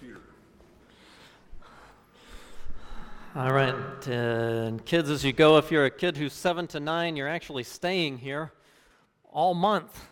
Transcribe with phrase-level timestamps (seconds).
[0.00, 0.20] Peter.
[3.36, 7.16] All right, and kids, as you go, if you're a kid who's seven to nine,
[7.16, 8.52] you're actually staying here
[9.32, 10.06] all month.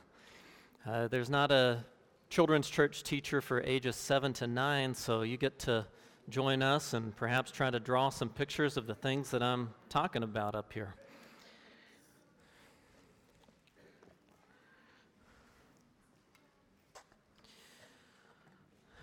[0.84, 1.84] Uh, there's not a
[2.28, 5.86] children's church teacher for ages seven to nine, so you get to
[6.28, 10.22] join us and perhaps try to draw some pictures of the things that I'm talking
[10.22, 10.94] about up here.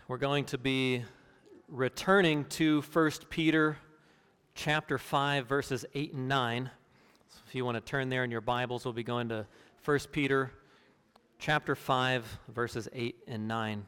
[0.10, 1.06] We're going to be
[1.68, 3.78] returning to 1 Peter
[4.56, 6.72] chapter 5 verses 8 and 9.
[7.28, 9.46] So if you want to turn there in your Bibles, we'll be going to
[9.86, 10.52] 1 Peter
[11.38, 13.86] chapter 5 verses 8 and 9.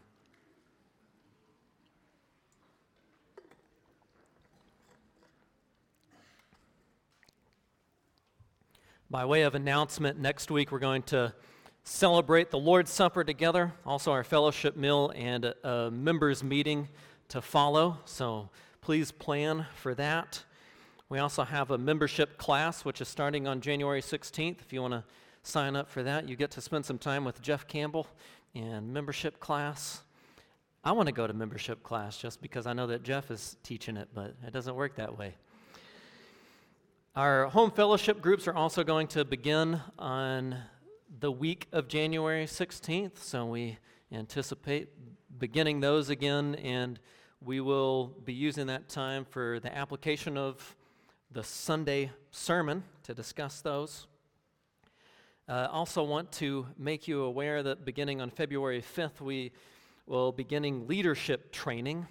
[9.10, 11.34] By way of announcement, next week we're going to
[11.84, 16.90] celebrate the Lord's Supper together, also our fellowship meal and a, members' meeting
[17.30, 17.98] to follow.
[18.06, 18.50] So
[18.82, 20.44] please plan for that.
[21.10, 24.62] We also have a membership class, which is starting on January 16th.
[24.62, 25.04] If you want to
[25.44, 28.08] sign up for that, you get to spend some time with Jeff Campbell
[28.54, 30.02] in membership class.
[30.84, 33.98] I want to go to membership class just because I know that Jeff is teaching
[33.98, 35.36] it, but it doesn't work that way.
[37.16, 40.56] Our home fellowship groups are also going to begin on
[41.20, 43.78] the week of January 16th, so we
[44.14, 44.90] anticipate
[45.38, 47.00] beginning those again, and
[47.42, 50.78] we will be using that time for the application of
[51.30, 54.08] the Sunday sermon to discuss those.
[55.50, 59.52] Uh, also, want to make you aware that beginning on February 5th, we
[60.06, 62.08] will be beginning leadership training.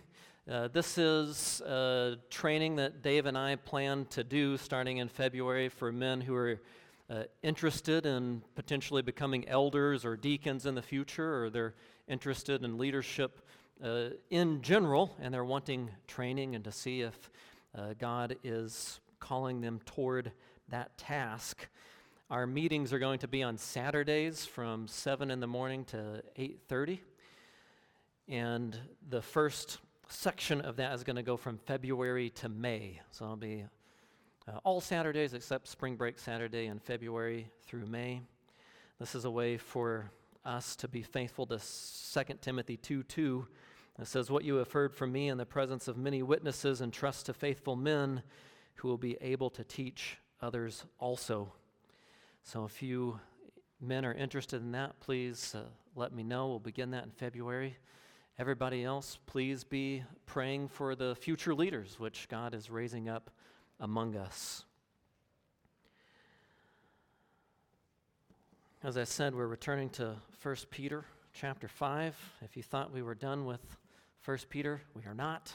[0.51, 5.71] Uh, this is a training that Dave and I plan to do starting in February
[5.71, 6.61] for men who are
[7.11, 11.75] uh, interested in potentially becoming elders or deacons in the future, or they're
[12.07, 13.41] interested in leadership
[13.83, 17.31] uh, in general, and they're wanting training and to see if
[17.77, 20.31] uh, God is calling them toward
[20.69, 21.67] that task.
[22.31, 27.01] Our meetings are going to be on Saturdays from 7 in the morning to 8:30.
[28.29, 28.79] And
[29.09, 29.79] the first
[30.09, 33.01] section of that is going to go from February to May.
[33.11, 33.65] So I'll be
[34.49, 38.23] uh, all Saturdays except spring break Saturday in February through May.
[38.99, 40.11] This is a way for
[40.45, 43.47] us to be faithful to 2 Timothy 2 2.
[44.01, 46.93] It says, What you have heard from me in the presence of many witnesses, and
[46.93, 48.23] trust to faithful men
[48.77, 51.53] who will be able to teach others also.
[52.43, 53.21] So if you
[53.81, 55.65] men are interested in that, please uh,
[55.95, 56.49] let me know.
[56.49, 57.77] We'll begin that in February.
[58.39, 63.31] Everybody else, please be praying for the future leaders which God is raising up
[63.81, 64.65] among us.
[68.83, 72.15] As I said, we're returning to 1 Peter chapter 5.
[72.43, 73.61] If you thought we were done with
[74.25, 75.53] 1 Peter, we are not.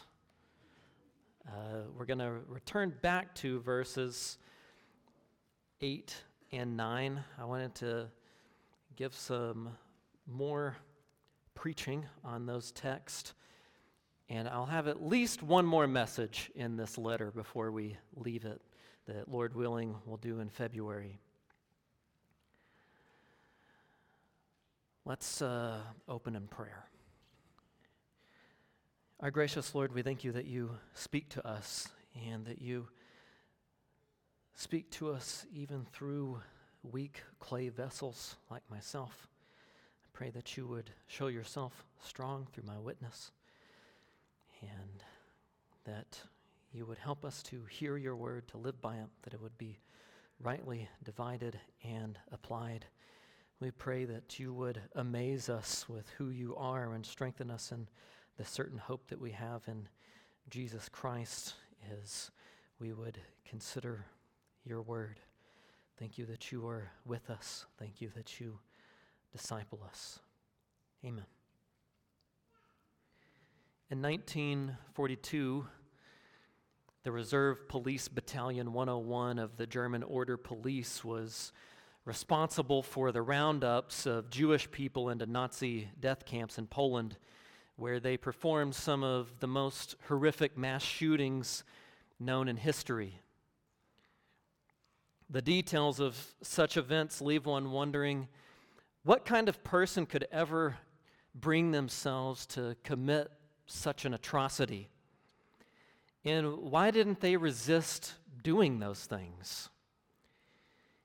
[1.48, 4.38] Uh, we're going to return back to verses
[5.82, 6.16] 8
[6.52, 7.24] and 9.
[7.40, 8.08] I wanted to
[8.96, 9.70] give some
[10.28, 10.76] more
[11.54, 13.34] preaching on those texts.
[14.30, 18.62] And I'll have at least one more message in this letter before we leave it
[19.06, 21.20] that, Lord willing, we'll do in February.
[25.06, 25.78] Let's uh,
[26.08, 26.86] open in prayer.
[29.20, 31.88] Our gracious Lord, we thank you that you speak to us
[32.28, 32.88] and that you
[34.56, 36.42] speak to us even through
[36.82, 39.28] weak clay vessels like myself.
[40.04, 43.32] I pray that you would show yourself strong through my witness
[44.62, 45.04] and
[45.86, 46.20] that
[46.74, 49.58] you would help us to hear your word, to live by it, that it would
[49.58, 49.80] be
[50.40, 52.86] rightly divided and applied.
[53.60, 57.88] We pray that you would amaze us with who you are and strengthen us in
[58.38, 59.88] the certain hope that we have in
[60.50, 61.54] Jesus Christ
[62.02, 62.32] as
[62.80, 63.18] we would
[63.48, 64.06] consider
[64.66, 65.20] your word.
[65.98, 67.66] Thank you that you are with us.
[67.80, 68.60] Thank you that you
[69.32, 70.20] disciple us.
[71.06, 71.35] Amen.
[73.92, 75.68] In 1942,
[77.04, 81.54] the Reserve Police Battalion 101 of the German Order Police was
[82.04, 87.18] responsible for the roundups of Jewish people into Nazi death camps in Poland,
[87.76, 91.64] where they performed some of the most horrific mass shootings
[92.20, 93.20] known in history.
[95.30, 98.30] The details of such events leave one wondering
[99.04, 100.78] what kind of person could ever
[101.36, 103.30] bring themselves to commit
[103.66, 104.90] such an atrocity?
[106.24, 108.14] And why didn't they resist
[108.44, 109.70] doing those things?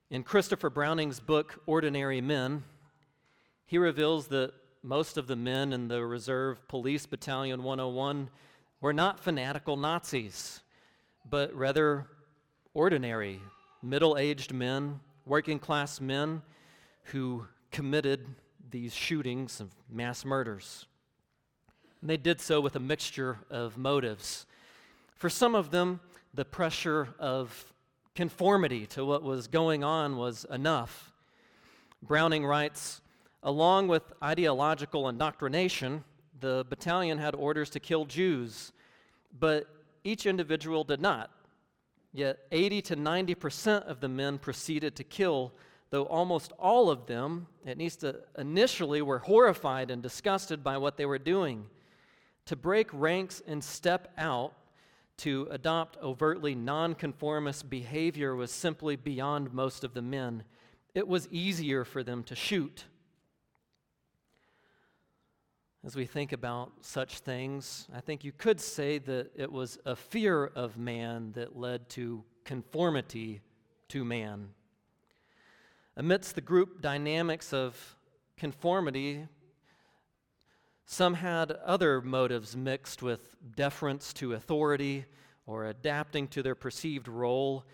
[0.09, 2.63] In Christopher Browning's book, Ordinary Men,
[3.65, 4.53] he reveals that
[4.83, 8.29] most of the men in the Reserve Police Battalion 101
[8.81, 10.61] were not fanatical Nazis,
[11.29, 12.07] but rather
[12.73, 13.39] ordinary,
[13.81, 16.41] middle aged men, working class men
[17.05, 18.25] who committed
[18.69, 20.87] these shootings of mass murders.
[22.01, 24.45] And they did so with a mixture of motives.
[25.15, 25.99] For some of them,
[26.33, 27.73] the pressure of
[28.15, 31.11] conformity to what was going on was enough.
[32.01, 33.01] Browning writes
[33.43, 36.03] Along with ideological indoctrination,
[36.39, 38.71] the battalion had orders to kill Jews,
[39.39, 39.67] but
[40.03, 41.31] each individual did not.
[42.13, 45.53] Yet 80 to 90 percent of the men proceeded to kill,
[45.91, 50.97] though almost all of them, at least uh, initially, were horrified and disgusted by what
[50.97, 51.65] they were doing.
[52.51, 54.51] To break ranks and step out
[55.19, 60.43] to adopt overtly nonconformist behavior was simply beyond most of the men.
[60.93, 62.83] It was easier for them to shoot.
[65.85, 69.95] As we think about such things, I think you could say that it was a
[69.95, 73.39] fear of man that led to conformity
[73.87, 74.49] to man.
[75.95, 77.95] Amidst the group dynamics of
[78.35, 79.29] conformity,
[80.85, 85.05] some had other motives mixed with deference to authority
[85.45, 87.65] or adapting to their perceived role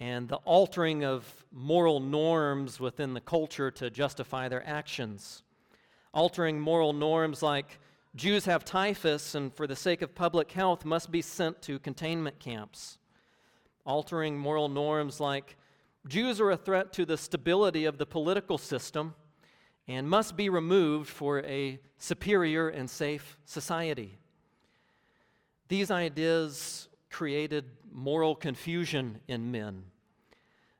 [0.00, 5.42] and the altering of moral norms within the culture to justify their actions.
[6.12, 7.78] Altering moral norms like
[8.16, 12.38] Jews have typhus and for the sake of public health must be sent to containment
[12.40, 12.98] camps,
[13.86, 15.56] altering moral norms like
[16.06, 19.14] Jews are a threat to the stability of the political system
[19.88, 24.18] and must be removed for a superior and safe society.
[25.68, 29.84] These ideas created moral confusion in men,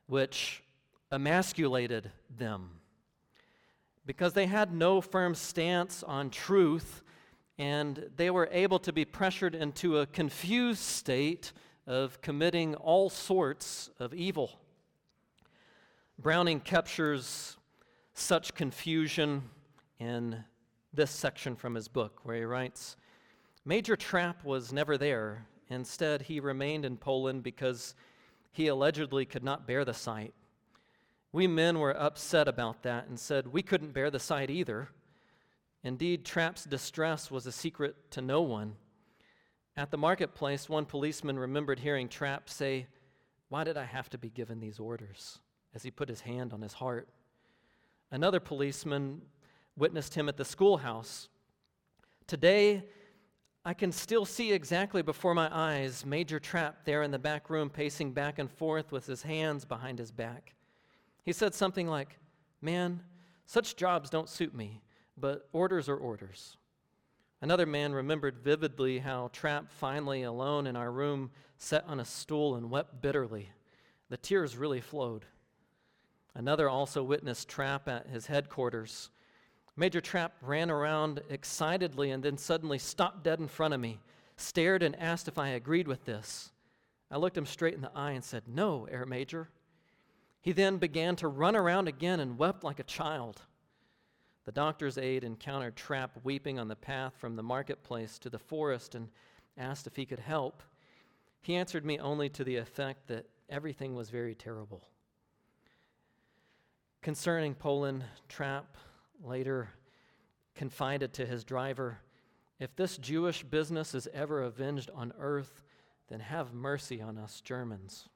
[0.07, 0.63] which
[1.11, 2.81] emasculated them
[4.05, 7.03] because they had no firm stance on truth
[7.57, 11.53] and they were able to be pressured into a confused state
[11.85, 14.59] of committing all sorts of evil.
[16.17, 17.57] Browning captures
[18.13, 19.43] such confusion
[19.99, 20.43] in
[20.93, 22.97] this section from his book, where he writes
[23.65, 25.47] Major Trapp was never there.
[25.69, 27.95] Instead, he remained in Poland because
[28.51, 30.33] he allegedly could not bear the sight.
[31.31, 34.89] We men were upset about that and said we couldn't bear the sight either.
[35.83, 38.75] Indeed, Trapp's distress was a secret to no one.
[39.75, 42.85] At the marketplace, one policeman remembered hearing Trapp say,
[43.49, 45.39] Why did I have to be given these orders?
[45.75, 47.09] as he put his hand on his heart.
[48.11, 49.21] Another policeman
[49.75, 51.29] witnessed him at the schoolhouse.
[52.27, 52.83] Today,
[53.65, 57.69] I can still see exactly before my eyes Major Trapp there in the back room
[57.69, 60.53] pacing back and forth with his hands behind his back.
[61.23, 62.17] He said something like,
[62.61, 63.01] Man,
[63.45, 64.81] such jobs don't suit me,
[65.17, 66.57] but orders are orders.
[67.41, 72.55] Another man remembered vividly how Trapp, finally alone in our room, sat on a stool
[72.55, 73.49] and wept bitterly.
[74.09, 75.25] The tears really flowed.
[76.35, 79.09] Another also witnessed Trapp at his headquarters.
[79.75, 83.99] Major Trapp ran around excitedly and then suddenly stopped dead in front of me,
[84.35, 86.51] stared and asked if I agreed with this.
[87.11, 89.49] I looked him straight in the eye and said, No, Herr Major.
[90.41, 93.41] He then began to run around again and wept like a child.
[94.45, 98.93] The doctor's aide encountered Trapp weeping on the path from the marketplace to the forest
[98.95, 99.07] and
[99.57, 100.61] asked if he could help.
[101.41, 104.83] He answered me only to the effect that everything was very terrible.
[107.03, 108.77] Concerning Poland, Trapp
[109.21, 109.69] later
[110.55, 111.99] confided to his driver
[112.59, 115.63] If this Jewish business is ever avenged on earth,
[116.07, 118.07] then have mercy on us Germans.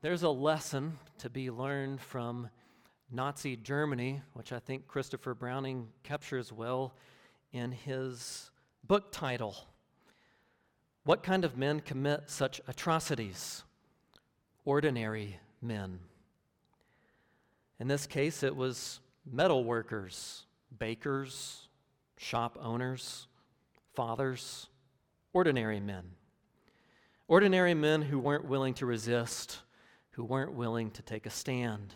[0.00, 2.50] There's a lesson to be learned from
[3.10, 6.94] Nazi Germany, which I think Christopher Browning captures well
[7.52, 8.52] in his
[8.84, 9.56] book title.
[11.02, 13.64] What kind of men commit such atrocities?
[14.64, 15.98] Ordinary men.
[17.78, 19.00] In this case, it was
[19.30, 20.44] metal workers,
[20.78, 21.68] bakers,
[22.18, 23.26] shop owners,
[23.94, 24.68] fathers,
[25.32, 26.04] ordinary men.
[27.28, 29.60] Ordinary men who weren't willing to resist
[30.20, 31.94] who weren't willing to take a stand.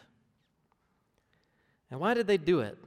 [1.90, 2.78] And why did they do it?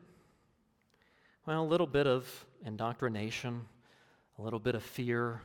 [1.46, 3.62] Well, a little bit of indoctrination,
[4.40, 5.42] a little bit of fear,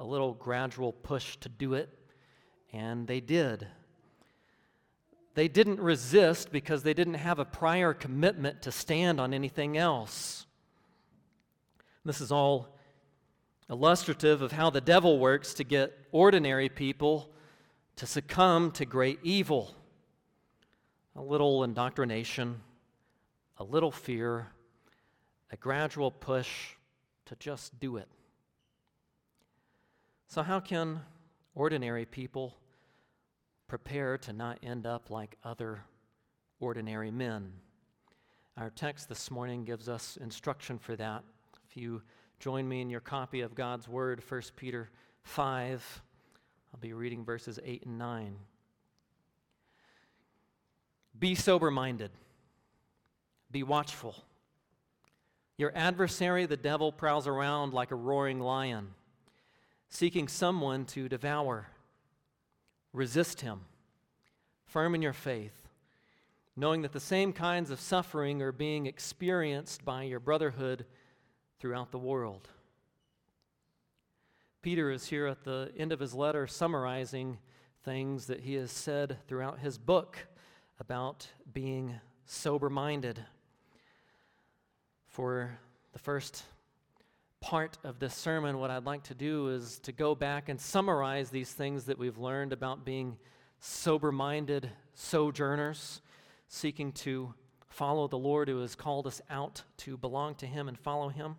[0.00, 1.90] a little gradual push to do it,
[2.72, 3.66] and they did.
[5.36, 10.46] They didn't resist because they didn't have a prior commitment to stand on anything else.
[12.06, 12.74] This is all
[13.68, 17.30] illustrative of how the devil works to get ordinary people
[17.96, 19.74] to succumb to great evil.
[21.14, 22.62] A little indoctrination,
[23.58, 24.46] a little fear,
[25.50, 26.76] a gradual push
[27.26, 28.08] to just do it.
[30.28, 31.00] So, how can
[31.54, 32.56] ordinary people
[33.68, 35.82] prepare to not end up like other
[36.60, 37.52] ordinary men?
[38.56, 41.22] Our text this morning gives us instruction for that.
[41.68, 42.02] If you
[42.40, 44.90] join me in your copy of God's Word, 1 Peter
[45.24, 46.02] 5,
[46.72, 48.36] I'll be reading verses 8 and 9.
[51.18, 52.10] Be sober minded,
[53.50, 54.24] be watchful.
[55.58, 58.88] Your adversary, the devil, prowls around like a roaring lion,
[59.88, 61.68] seeking someone to devour.
[62.96, 63.60] Resist him,
[64.64, 65.68] firm in your faith,
[66.56, 70.86] knowing that the same kinds of suffering are being experienced by your brotherhood
[71.60, 72.48] throughout the world.
[74.62, 77.36] Peter is here at the end of his letter summarizing
[77.84, 80.16] things that he has said throughout his book
[80.80, 83.22] about being sober minded.
[85.06, 85.58] For
[85.92, 86.44] the first
[87.46, 91.30] part of this sermon, what I'd like to do is to go back and summarize
[91.30, 93.18] these things that we've learned about being
[93.60, 96.02] sober minded sojourners,
[96.48, 97.32] seeking to
[97.68, 101.36] follow the Lord who has called us out to belong to Him and follow Him,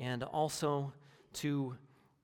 [0.00, 0.92] and also
[1.34, 1.76] to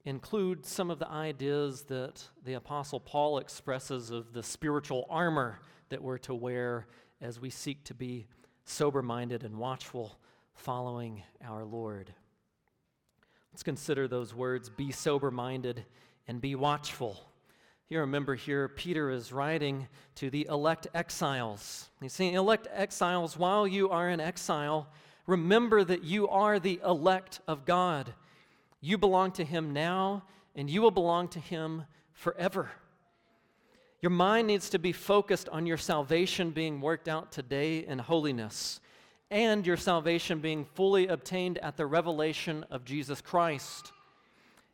[0.04, 6.02] include some of the ideas that the Apostle Paul expresses of the spiritual armor that
[6.02, 6.88] we're to wear
[7.20, 8.26] as we seek to be
[8.64, 10.18] sober minded and watchful
[10.56, 12.12] following our Lord.
[13.54, 15.84] Let's consider those words be sober minded
[16.26, 17.24] and be watchful.
[17.88, 21.88] You remember here, Peter is writing to the elect exiles.
[22.00, 24.88] He's saying, Elect exiles, while you are in exile,
[25.28, 28.12] remember that you are the elect of God.
[28.80, 30.24] You belong to Him now,
[30.56, 32.72] and you will belong to Him forever.
[34.02, 38.80] Your mind needs to be focused on your salvation being worked out today in holiness
[39.30, 43.92] and your salvation being fully obtained at the revelation of Jesus Christ.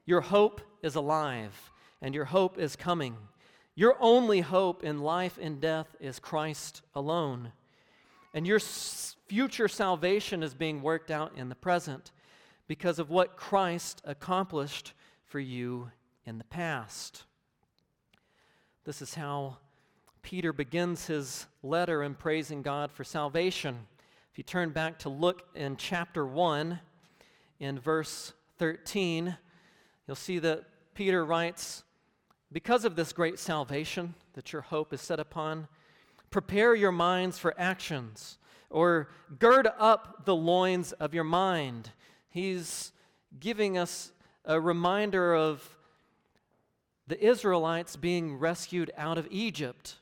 [0.06, 1.70] Your hope is alive,
[2.02, 3.16] and your hope is coming.
[3.74, 7.52] Your only hope in life and death is Christ alone.
[8.34, 12.10] And your future salvation is being worked out in the present
[12.66, 14.92] because of what Christ accomplished
[15.24, 15.90] for you
[16.24, 17.24] in the past.
[18.84, 19.56] This is how
[20.22, 23.86] Peter begins his letter in praising God for salvation.
[24.40, 26.80] You turn back to look in chapter 1,
[27.58, 29.36] in verse 13,
[30.06, 31.84] you'll see that Peter writes,
[32.50, 35.68] Because of this great salvation that your hope is set upon,
[36.30, 38.38] prepare your minds for actions,
[38.70, 41.90] or gird up the loins of your mind.
[42.30, 42.92] He's
[43.40, 44.10] giving us
[44.46, 45.76] a reminder of
[47.06, 49.96] the Israelites being rescued out of Egypt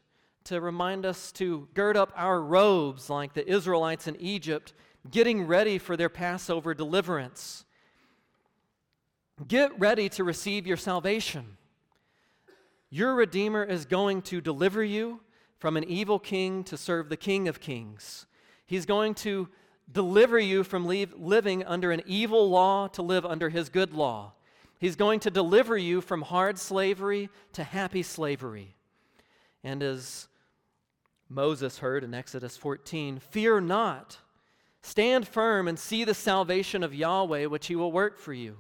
[0.48, 4.72] to remind us to gird up our robes like the Israelites in Egypt,
[5.10, 7.66] getting ready for their Passover deliverance.
[9.46, 11.58] Get ready to receive your salvation.
[12.88, 15.20] Your Redeemer is going to deliver you
[15.58, 18.24] from an evil king to serve the King of Kings.
[18.64, 19.48] He's going to
[19.92, 24.32] deliver you from leave, living under an evil law to live under his good law.
[24.78, 28.76] He's going to deliver you from hard slavery to happy slavery.
[29.62, 30.28] And as
[31.28, 34.18] Moses heard in Exodus 14 Fear not,
[34.82, 38.58] stand firm and see the salvation of Yahweh, which he will work for you.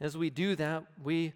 [0.00, 1.34] As we do that, we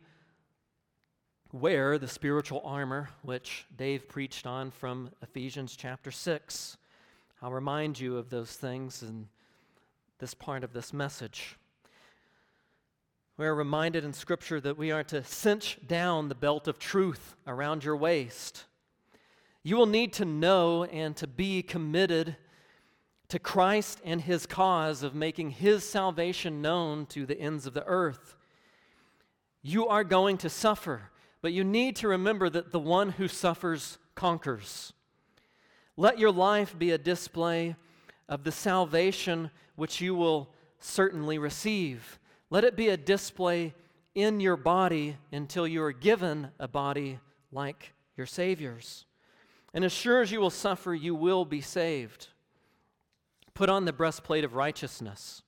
[1.53, 6.77] wear the spiritual armor, which Dave preached on from Ephesians chapter 6.
[7.43, 9.29] I'll remind you of those things in
[10.19, 11.57] this part of this message.
[13.37, 17.37] We are reminded in Scripture that we are to cinch down the belt of truth
[17.47, 18.65] around your waist
[19.67, 22.37] you will need to know and to be committed
[23.27, 27.85] to Christ and his cause of making his salvation known to the ends of the
[27.85, 28.37] earth.
[29.63, 31.11] You are going to suffer,
[31.43, 34.93] but you need to remember that the one who suffers conquers.
[35.97, 37.75] Let your life be a display
[38.29, 42.21] of the salvation which you will certainly receive.
[42.51, 43.75] Let it be a display
[44.15, 47.19] in your body until you are given a body
[47.51, 49.07] like your Savior's.
[49.77, 52.29] And as sure as you will suffer, you will be saved.
[53.53, 55.43] Put on the breastplate of righteousness,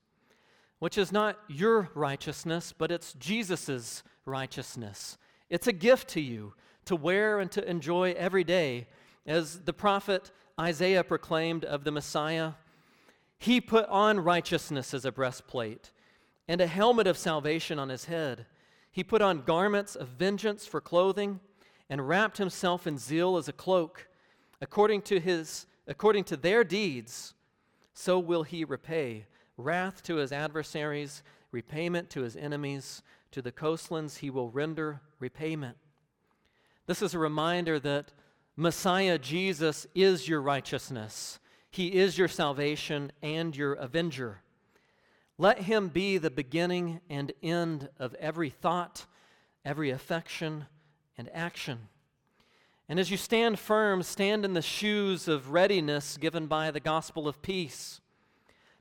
[0.81, 5.17] which is not your righteousness, but it's Jesus' righteousness.
[5.49, 6.53] It's a gift to you
[6.85, 8.87] to wear and to enjoy every day.
[9.27, 10.31] As the prophet
[10.61, 12.53] Isaiah proclaimed of the Messiah,
[13.39, 15.91] he put on righteousness as a breastplate
[16.47, 18.45] and a helmet of salvation on his head.
[18.93, 21.41] He put on garments of vengeance for clothing
[21.89, 24.05] and wrapped himself in zeal as a cloak.
[24.61, 27.35] According to, his, according to their deeds,
[27.95, 29.27] so will he repay
[29.59, 33.03] wrath to his adversaries, repayment to his enemies.
[33.33, 35.77] To the coastlands he will render repayment.
[36.87, 38.13] This is a reminder that
[38.57, 41.39] Messiah Jesus is your righteousness.
[41.71, 44.41] He is your salvation and your avenger.
[45.37, 49.05] Let him be the beginning and end of every thought,
[49.65, 50.65] every affection,
[51.19, 51.79] and action.
[52.89, 57.29] And as you stand firm, stand in the shoes of readiness given by the gospel
[57.29, 58.01] of peace.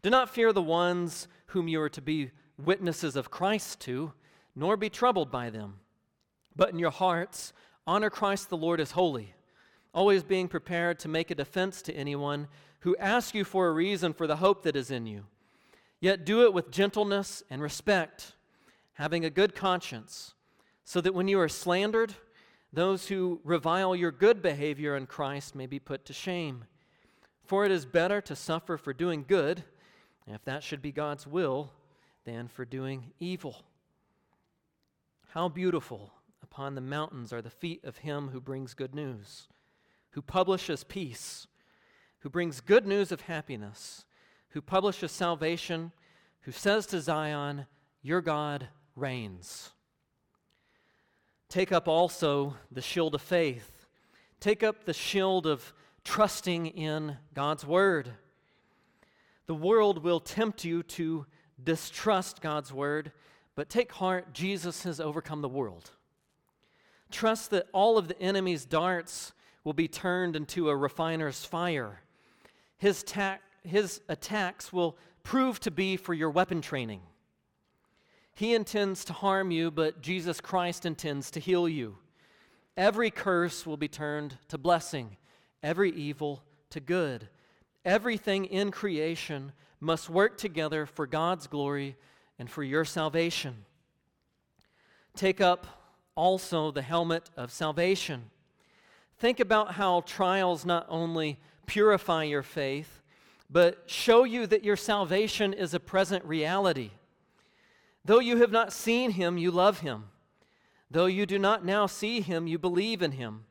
[0.02, 4.14] Do not fear the ones whom you are to be witnesses of Christ to,
[4.56, 5.80] nor be troubled by them.
[6.56, 7.52] But in your hearts,
[7.86, 9.34] honor Christ the Lord as holy,
[9.94, 12.48] always being prepared to make a defense to anyone
[12.82, 15.26] who asks you for a reason for the hope that is in you.
[16.00, 18.34] Yet do it with gentleness and respect,
[18.94, 20.34] having a good conscience,
[20.86, 22.16] so that when you are slandered,
[22.74, 26.66] those who revile your good behavior in Christ may be put to shame.
[27.44, 29.64] For it is better to suffer for doing good
[30.28, 31.72] if that should be God's will,
[32.26, 33.64] than for doing evil.
[35.30, 36.12] How beautiful
[36.44, 39.48] upon the mountains are the feet of him who brings good news,
[40.12, 41.48] who publishes peace,
[42.20, 44.04] who brings good news of happiness,
[44.50, 45.92] who publishes salvation,
[46.42, 47.66] who says to Zion,
[48.02, 49.72] Your God reigns.
[51.50, 53.86] Take up also the shield of faith.
[54.40, 55.74] Take up the shield of
[56.04, 58.12] trusting in God's word
[59.48, 61.26] the world will tempt you to
[61.64, 63.14] distrust God's word,
[63.56, 65.92] but take heart, Jesus has overcome the world.
[67.10, 69.32] Trust that all of the enemy's darts
[69.64, 72.02] will be turned into a refiner's fire.
[72.78, 77.02] His, ta- his attacks will prove to be for your weapon training.
[78.38, 81.98] He intends to harm you, but Jesus Christ intends to heal you.
[82.78, 85.18] Every curse will be turned to blessing,
[85.64, 87.30] every evil to good.
[87.84, 91.96] Everything in creation must work together for God's glory
[92.38, 93.66] and for your salvation.
[95.16, 95.66] Take up
[96.14, 98.30] also the helmet of salvation.
[99.18, 103.02] Think about how trials not only purify your faith,
[103.50, 106.92] but show you that your salvation is a present reality.
[108.08, 110.06] Though you have not seen him, you love him.
[110.90, 113.44] Though you do not now see him, you believe in him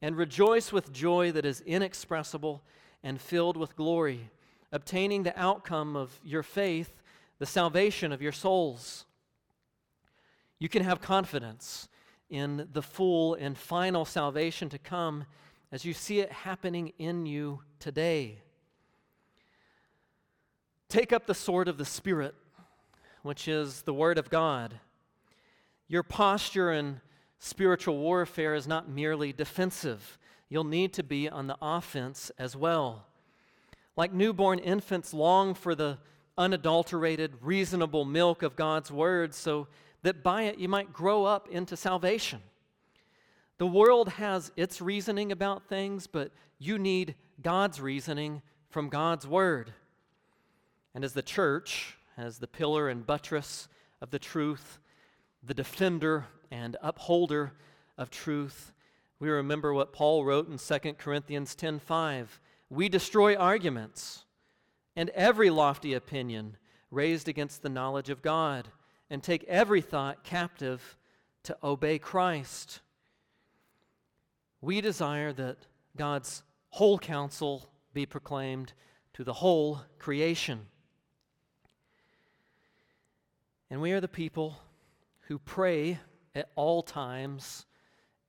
[0.00, 2.62] and rejoice with joy that is inexpressible
[3.02, 4.30] and filled with glory,
[4.70, 7.02] obtaining the outcome of your faith,
[7.40, 9.06] the salvation of your souls.
[10.60, 11.88] You can have confidence
[12.30, 15.24] in the full and final salvation to come
[15.72, 18.38] as you see it happening in you today.
[20.88, 22.36] Take up the sword of the Spirit,
[23.26, 24.80] which is the Word of God.
[25.88, 27.00] Your posture in
[27.38, 33.06] spiritual warfare is not merely defensive, you'll need to be on the offense as well.
[33.96, 35.98] Like newborn infants long for the
[36.38, 39.68] unadulterated, reasonable milk of God's word so
[40.02, 42.40] that by it you might grow up into salvation.
[43.58, 49.72] The world has its reasoning about things, but you need God's reasoning from God's word.
[50.94, 53.68] And as the church, as the pillar and buttress
[54.00, 54.78] of the truth,
[55.42, 57.52] the defender and upholder
[57.98, 58.72] of truth,
[59.18, 62.40] we remember what Paul wrote in 2 Corinthians 10:5.
[62.68, 64.24] We destroy arguments
[64.94, 66.56] and every lofty opinion
[66.90, 68.68] raised against the knowledge of God
[69.08, 70.96] and take every thought captive
[71.44, 72.80] to obey Christ.
[74.60, 78.72] We desire that God's whole counsel be proclaimed
[79.14, 80.68] to the whole creation.
[83.70, 84.60] And we are the people
[85.28, 85.98] who pray
[86.34, 87.66] at all times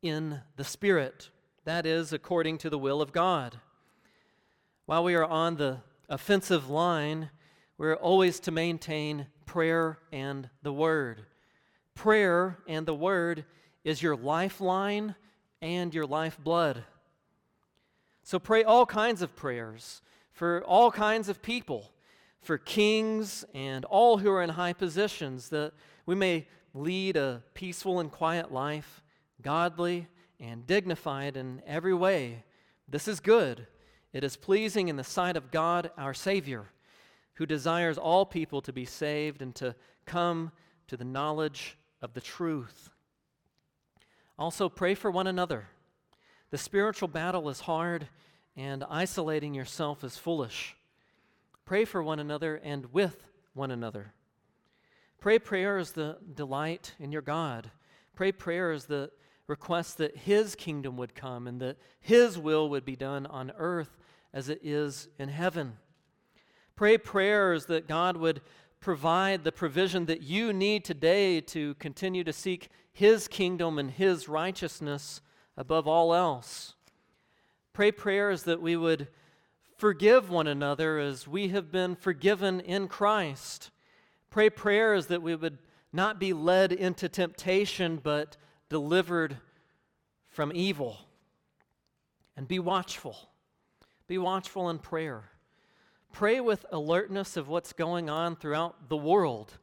[0.02, 1.30] in the Spirit.
[1.65, 3.60] That is, according to the will of God.
[4.86, 7.30] While we are on the offensive line,
[7.78, 11.26] we're always to maintain prayer and the Word.
[11.93, 13.45] Prayer and the Word
[13.84, 15.15] is your lifeline
[15.62, 16.84] and your lifeblood.
[18.23, 21.91] So pray all kinds of prayers for all kinds of people,
[22.48, 25.74] for kings and all who are in high positions, that
[26.06, 29.04] we may lead a peaceful and quiet life
[29.42, 30.08] godly,
[30.40, 32.44] and dignified in every way.
[32.88, 33.68] This is good.
[34.14, 36.68] It is pleasing in the sight of God our Savior,
[37.34, 40.52] who desires all people to be saved and to come
[40.88, 42.90] to the knowledge of the truth.
[44.40, 45.68] Also, pray for one another.
[46.50, 48.08] The spiritual battle is hard,
[48.56, 50.77] and isolating yourself is foolish.
[51.68, 54.14] Pray for one another and with one another.
[55.20, 57.72] Pray prayer prayers the delight in your God.
[58.16, 59.12] Pray prayer prayers that
[59.48, 63.98] request that His kingdom would come and that His will would be done on earth
[64.34, 65.74] as it is in heaven.
[66.78, 68.40] Pray prayers that God would
[68.80, 74.30] provide the provision that you need today to continue to seek His kingdom and His
[74.30, 75.20] righteousness
[75.58, 76.76] above all else.
[77.74, 79.10] Pray prayers that we would
[79.78, 83.70] forgive one another as we have been forgiven in Christ.
[84.30, 85.60] Pray prayers that we would
[85.94, 88.38] not be led into temptation, but
[88.70, 89.38] delivered
[90.28, 90.98] from evil.
[92.36, 93.30] And be watchful.
[94.08, 95.24] Be watchful in prayer.
[96.12, 99.58] Pray with alertness of what's going on throughout the world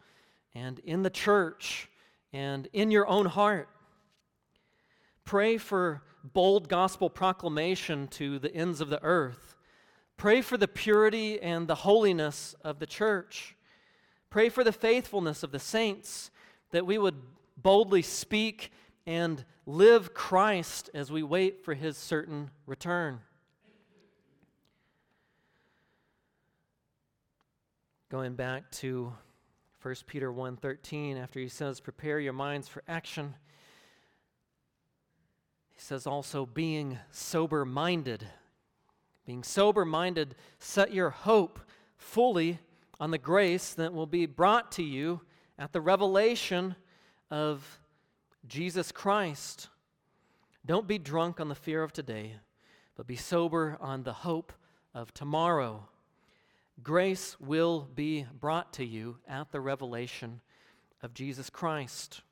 [0.55, 1.89] and in the church
[2.33, 3.69] and in your own heart.
[5.25, 9.54] Pray for bold gospel proclamation to the ends of the earth.
[10.17, 13.57] Pray for the purity and the holiness of the church.
[14.31, 16.31] Pray for the faithfulness of the saints,
[16.71, 17.17] that we would
[17.57, 18.73] boldly speak
[19.07, 23.21] and live Christ as we wait for his certain return.
[28.11, 29.13] Going back to
[29.83, 33.35] 1 Peter 1:13 after he says prepare your minds for action
[35.75, 38.27] he says also being sober-minded
[39.27, 41.59] being sober-minded set your hope
[41.97, 42.59] fully
[43.01, 45.21] on the grace that will be brought to you
[45.59, 46.77] at the revelation
[47.31, 47.81] of
[48.47, 49.69] Jesus Christ.
[50.67, 52.35] Don't be drunk on the fear of today
[52.97, 54.53] but be sober on the hope
[54.95, 55.89] of tomorrow.
[56.83, 60.41] Grace will be brought to you at the revelation
[61.03, 62.23] of Jesus Christ.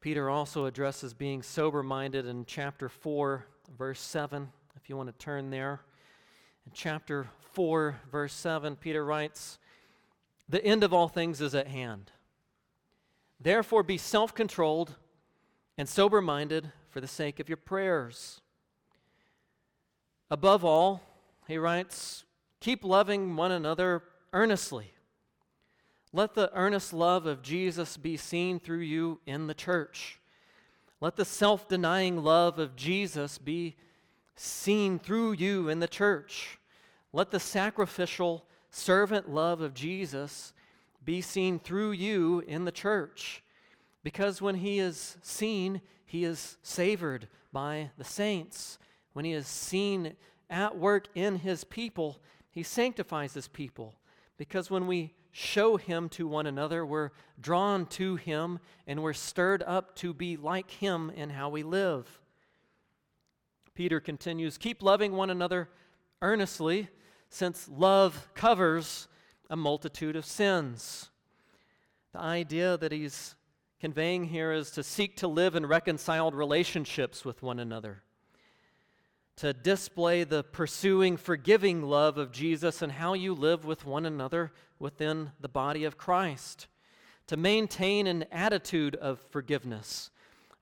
[0.00, 3.44] Peter also addresses being sober minded in chapter 4,
[3.76, 4.48] verse 7,
[4.80, 5.80] if you want to turn there.
[6.64, 9.58] In chapter 4, verse 7, Peter writes,
[10.48, 12.12] The end of all things is at hand.
[13.40, 14.94] Therefore, be self controlled
[15.76, 18.40] and sober minded for the sake of your prayers.
[20.30, 21.02] Above all,
[21.48, 22.24] he writes,
[22.60, 24.92] Keep loving one another earnestly.
[26.12, 30.20] Let the earnest love of Jesus be seen through you in the church.
[31.00, 33.74] Let the self denying love of Jesus be
[34.38, 36.58] seen through you in the church.
[37.12, 40.52] Let the sacrificial servant love of Jesus
[41.04, 43.42] be seen through you in the church.
[44.02, 48.78] Because when he is seen, he is savored by the saints.
[49.12, 50.16] When he is seen
[50.50, 52.18] at work in his people.
[52.50, 53.94] He sanctifies his people
[54.36, 59.62] because when we show him to one another, we're drawn to him and we're stirred
[59.64, 62.20] up to be like him in how we live.
[63.78, 65.68] Peter continues Keep loving one another
[66.20, 66.88] earnestly,
[67.30, 69.06] since love covers
[69.48, 71.10] a multitude of sins.
[72.12, 73.36] The idea that he's
[73.78, 78.02] conveying here is to seek to live in reconciled relationships with one another
[79.36, 84.50] to display the pursuing, forgiving love of Jesus and how you live with one another
[84.80, 86.66] within the body of Christ,
[87.28, 90.10] to maintain an attitude of forgiveness,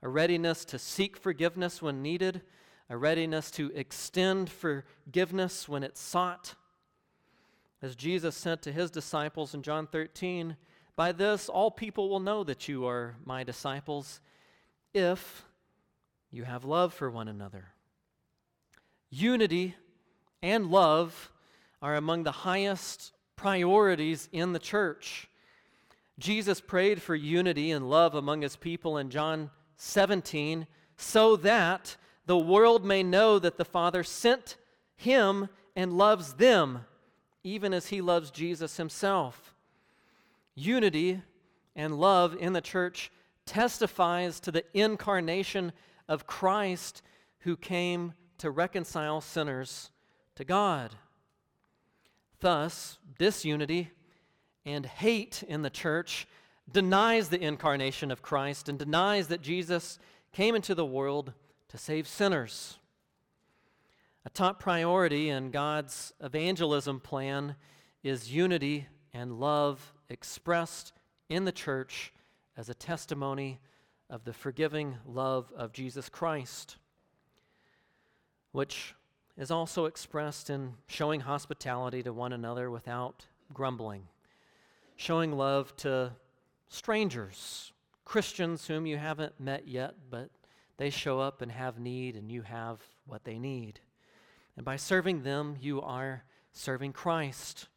[0.03, 2.43] a readiness to seek forgiveness when needed,
[2.89, 6.55] a readiness to extend forgiveness when it's sought.
[7.81, 10.55] As Jesus said to his disciples in John 13,
[10.95, 14.21] By this all people will know that you are my disciples
[14.93, 15.43] if
[16.31, 17.69] you have love for one another.
[19.09, 19.75] Unity
[20.41, 21.31] and love
[21.81, 25.29] are among the highest priorities in the church.
[26.19, 30.65] Jesus prayed for unity and love among his people in John 17
[30.97, 31.95] so that
[32.27, 34.57] the world may know that the Father sent
[34.95, 36.85] him and loves them,
[37.43, 39.53] even as he loves Jesus himself.
[40.53, 41.21] Unity
[41.75, 43.11] and love in the church
[43.45, 45.71] testifies to the incarnation
[46.09, 47.01] of Christ
[47.39, 49.89] who came to reconcile sinners
[50.35, 50.91] to God.
[52.41, 53.91] Thus, disunity
[54.65, 56.27] and hate in the church
[56.69, 59.97] denies the incarnation of Christ and denies that Jesus
[60.33, 61.31] came into the world
[61.69, 62.79] to save sinners.
[64.25, 67.55] A top priority in God's evangelism plan
[68.03, 70.93] is unity and love expressed
[71.29, 72.13] in the church
[72.55, 73.59] as a testimony
[74.09, 76.77] of the forgiving love of Jesus Christ
[78.57, 78.95] which
[79.37, 84.01] is also expressed in showing hospitality to one another without grumbling,
[84.95, 86.11] showing love to
[86.67, 87.71] strangers,
[88.03, 90.31] Christians whom you haven't met yet, but
[90.77, 93.79] they show up and have need, and you have what they need.
[94.55, 97.67] And by serving them, you are serving Christ.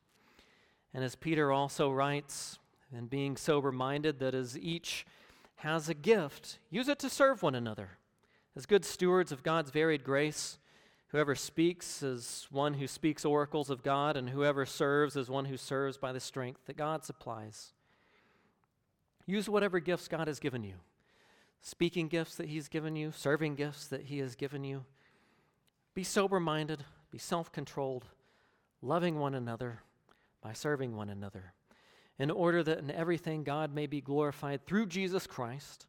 [0.94, 2.58] And as Peter also writes,
[2.94, 5.06] and being sober minded, that as each
[5.56, 7.90] has a gift, use it to serve one another.
[8.56, 10.58] As good stewards of God's varied grace,
[11.10, 15.56] Whoever speaks is one who speaks oracles of God, and whoever serves is one who
[15.56, 17.72] serves by the strength that God supplies.
[19.26, 20.74] Use whatever gifts God has given you
[21.60, 24.84] speaking gifts that He's given you, serving gifts that He has given you.
[25.94, 28.06] Be sober minded, be self controlled,
[28.82, 29.80] loving one another
[30.42, 31.52] by serving one another,
[32.18, 35.86] in order that in everything God may be glorified through Jesus Christ.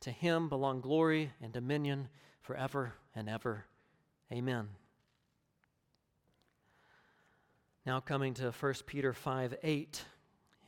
[0.00, 2.08] To Him belong glory and dominion
[2.42, 3.64] forever and ever.
[4.32, 4.68] Amen.
[7.86, 10.04] Now, coming to 1 Peter 5 8,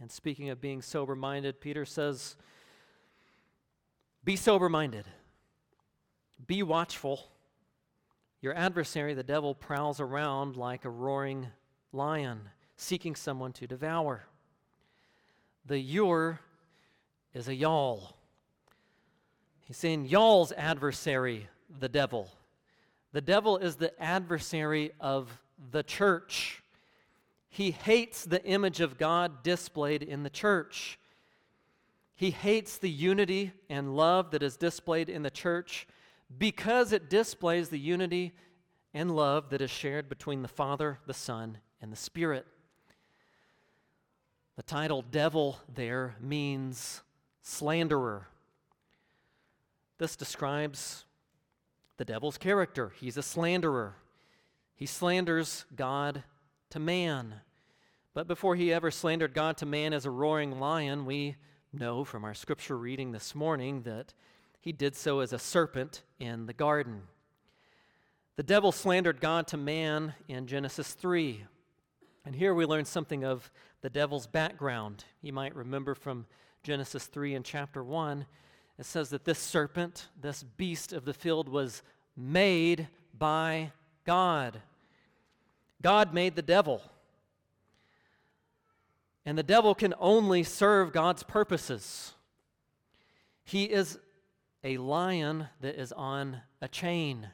[0.01, 2.37] and speaking of being sober minded, Peter says,
[4.29, 5.07] Be sober minded,
[6.47, 7.31] be watchful.
[8.43, 11.47] Your adversary, the devil, prowls around like a roaring
[11.95, 12.43] lion,
[12.77, 14.27] seeking someone to devour.
[15.65, 16.41] The your
[17.33, 18.17] is a y'all.
[19.61, 21.49] He's saying y'all's adversary,
[21.81, 22.31] the devil.
[23.15, 26.63] The devil is the adversary of the church.
[27.49, 30.99] He hates the image of God displayed in the church.
[32.19, 35.87] He hates the unity and love that is displayed in the church
[36.37, 38.35] because it displays the unity
[38.93, 42.45] and love that is shared between the Father, the Son, and the Spirit.
[44.57, 47.03] The title devil there means
[47.43, 48.27] slanderer.
[49.99, 51.05] This describes
[51.99, 52.95] the devil's character.
[52.99, 53.95] He's a slanderer.
[54.75, 56.25] He slanders God
[56.71, 57.43] to man.
[58.13, 61.37] But before he ever slandered God to man as a roaring lion, we
[61.73, 64.15] know from our scripture reading this morning that
[64.61, 67.03] he did so as a serpent in the garden.
[68.37, 71.45] The devil slandered God to man in Genesis 3.
[72.25, 73.51] And here we learn something of
[73.81, 75.05] the devil's background.
[75.23, 76.27] You might remember from
[76.63, 78.27] Genesis 3 and chapter 1
[78.79, 81.83] it says that this serpent, this beast of the field, was
[82.17, 83.73] made by
[84.05, 84.61] God.
[85.83, 86.81] God made the devil.
[89.29, 92.15] And the devil can only serve God's purposes.
[93.45, 93.99] He is
[94.65, 97.29] a lion that is on a chain.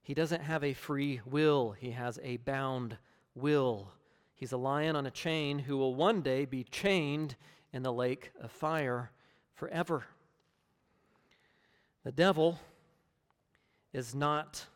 [0.00, 2.98] He doesn't have a free will, he has a bound
[3.34, 3.90] will.
[4.36, 7.34] He's a lion on a chain who will one day be chained
[7.72, 9.10] in the lake of fire
[9.56, 10.04] forever.
[12.04, 12.60] The devil
[13.92, 14.66] is not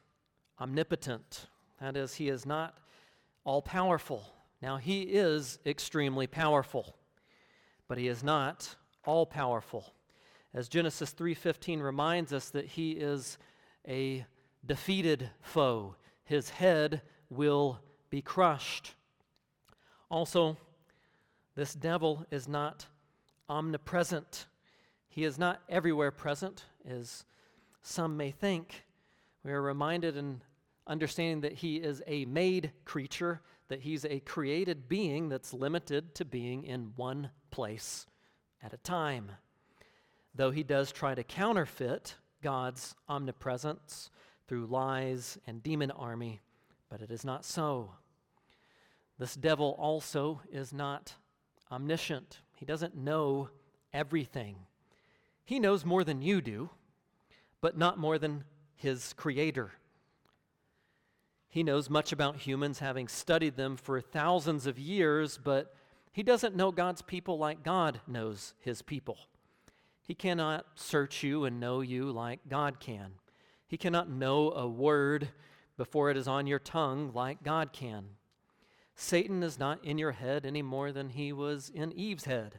[0.60, 1.46] omnipotent,
[1.80, 2.78] that is, he is not
[3.44, 4.34] all powerful.
[4.64, 6.96] Now, he is extremely powerful,
[7.86, 9.92] but he is not all powerful.
[10.54, 13.36] As Genesis 3:15 reminds us that he is
[13.86, 14.24] a
[14.64, 15.96] defeated foe.
[16.24, 18.94] His head will be crushed.
[20.10, 20.56] Also,
[21.56, 22.86] this devil is not
[23.50, 24.46] omnipresent.
[25.08, 27.26] He is not everywhere present, as
[27.82, 28.86] some may think.
[29.42, 30.40] We are reminded in
[30.86, 36.24] understanding that he is a made creature, that he's a created being that's limited to
[36.24, 38.06] being in one place
[38.62, 39.32] at a time.
[40.34, 44.10] Though he does try to counterfeit God's omnipresence
[44.46, 46.40] through lies and demon army,
[46.90, 47.92] but it is not so.
[49.18, 51.14] This devil also is not
[51.70, 52.40] omniscient.
[52.56, 53.48] He doesn't know
[53.92, 54.56] everything.
[55.44, 56.70] He knows more than you do,
[57.60, 59.72] but not more than his creator.
[61.54, 65.72] He knows much about humans, having studied them for thousands of years, but
[66.10, 69.16] he doesn't know God's people like God knows his people.
[70.02, 73.12] He cannot search you and know you like God can.
[73.68, 75.28] He cannot know a word
[75.76, 78.06] before it is on your tongue like God can.
[78.96, 82.58] Satan is not in your head any more than he was in Eve's head.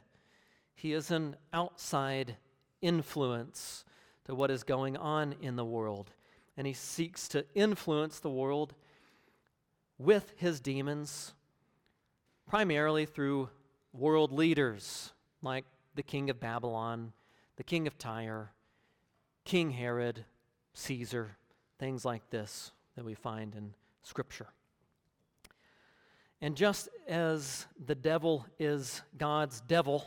[0.74, 2.38] He is an outside
[2.80, 3.84] influence
[4.24, 6.12] to what is going on in the world.
[6.56, 8.72] And he seeks to influence the world
[9.98, 11.34] with his demons,
[12.46, 13.48] primarily through
[13.92, 17.12] world leaders like the king of Babylon,
[17.56, 18.52] the king of Tyre,
[19.44, 20.24] King Herod,
[20.74, 21.36] Caesar,
[21.78, 24.48] things like this that we find in Scripture.
[26.40, 30.04] And just as the devil is God's devil,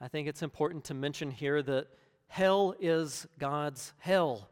[0.00, 1.86] I think it's important to mention here that
[2.30, 4.48] Hell is God's hell.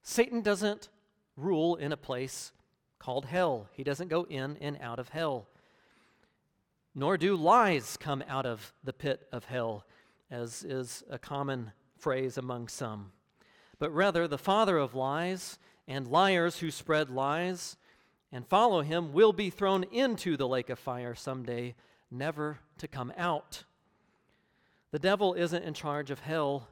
[0.00, 0.88] Satan doesn't
[1.36, 2.52] rule in a place
[3.00, 5.48] called hell, he doesn't go in and out of hell.
[6.94, 9.84] Nor do lies come out of the pit of hell,
[10.30, 13.10] as is a common phrase among some.
[13.78, 15.58] But rather, the father of lies
[15.88, 17.76] and liars who spread lies
[18.30, 21.74] and follow him will be thrown into the lake of fire someday,
[22.10, 23.64] never to come out.
[24.92, 26.68] The devil isn't in charge of hell,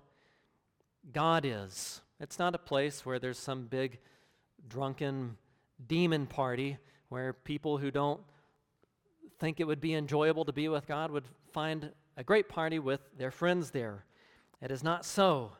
[1.12, 2.03] God is.
[2.21, 3.99] It's not a place where there's some big
[4.69, 5.37] drunken
[5.87, 8.21] demon party where people who don't
[9.38, 13.01] think it would be enjoyable to be with God would find a great party with
[13.17, 14.05] their friends there.
[14.61, 15.53] It is not so.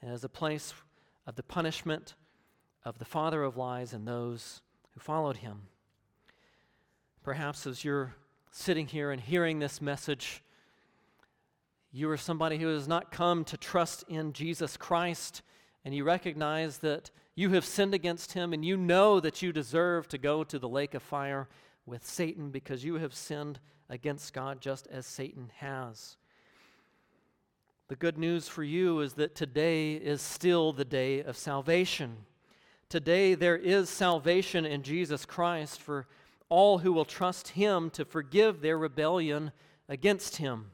[0.00, 0.72] It is a place
[1.26, 2.14] of the punishment
[2.84, 4.62] of the father of lies and those
[4.94, 5.62] who followed him.
[7.22, 8.14] Perhaps as you're
[8.50, 10.42] sitting here and hearing this message,
[11.90, 15.42] you are somebody who has not come to trust in Jesus Christ,
[15.84, 20.08] and you recognize that you have sinned against him, and you know that you deserve
[20.08, 21.46] to go to the lake of fire
[21.86, 26.16] with Satan because you have sinned against God just as Satan has.
[27.86, 32.16] The good news for you is that today is still the day of salvation.
[32.88, 36.08] Today there is salvation in Jesus Christ for
[36.48, 39.52] all who will trust Him to forgive their rebellion
[39.88, 40.72] against Him.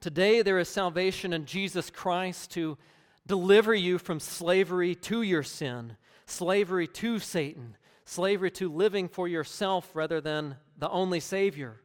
[0.00, 2.78] Today there is salvation in Jesus Christ to
[3.26, 9.90] deliver you from slavery to your sin, slavery to Satan, slavery to living for yourself
[9.94, 11.80] rather than the only Savior.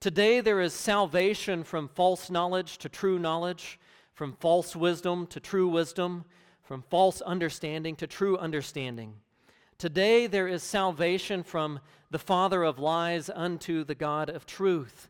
[0.00, 3.78] Today there is salvation from false knowledge to true knowledge,
[4.14, 6.24] from false wisdom to true wisdom,
[6.62, 9.14] from false understanding to true understanding.
[9.78, 11.80] Today there is salvation from
[12.10, 15.08] the father of lies unto the God of truth.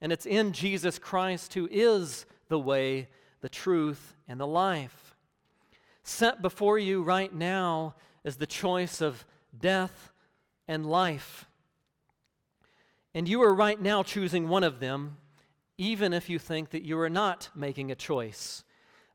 [0.00, 3.08] And it's in Jesus Christ who is the way,
[3.40, 5.14] the truth, and the life.
[6.02, 9.24] Set before you right now is the choice of
[9.58, 10.12] death
[10.68, 11.46] and life.
[13.14, 15.16] And you are right now choosing one of them,
[15.78, 18.64] even if you think that you are not making a choice.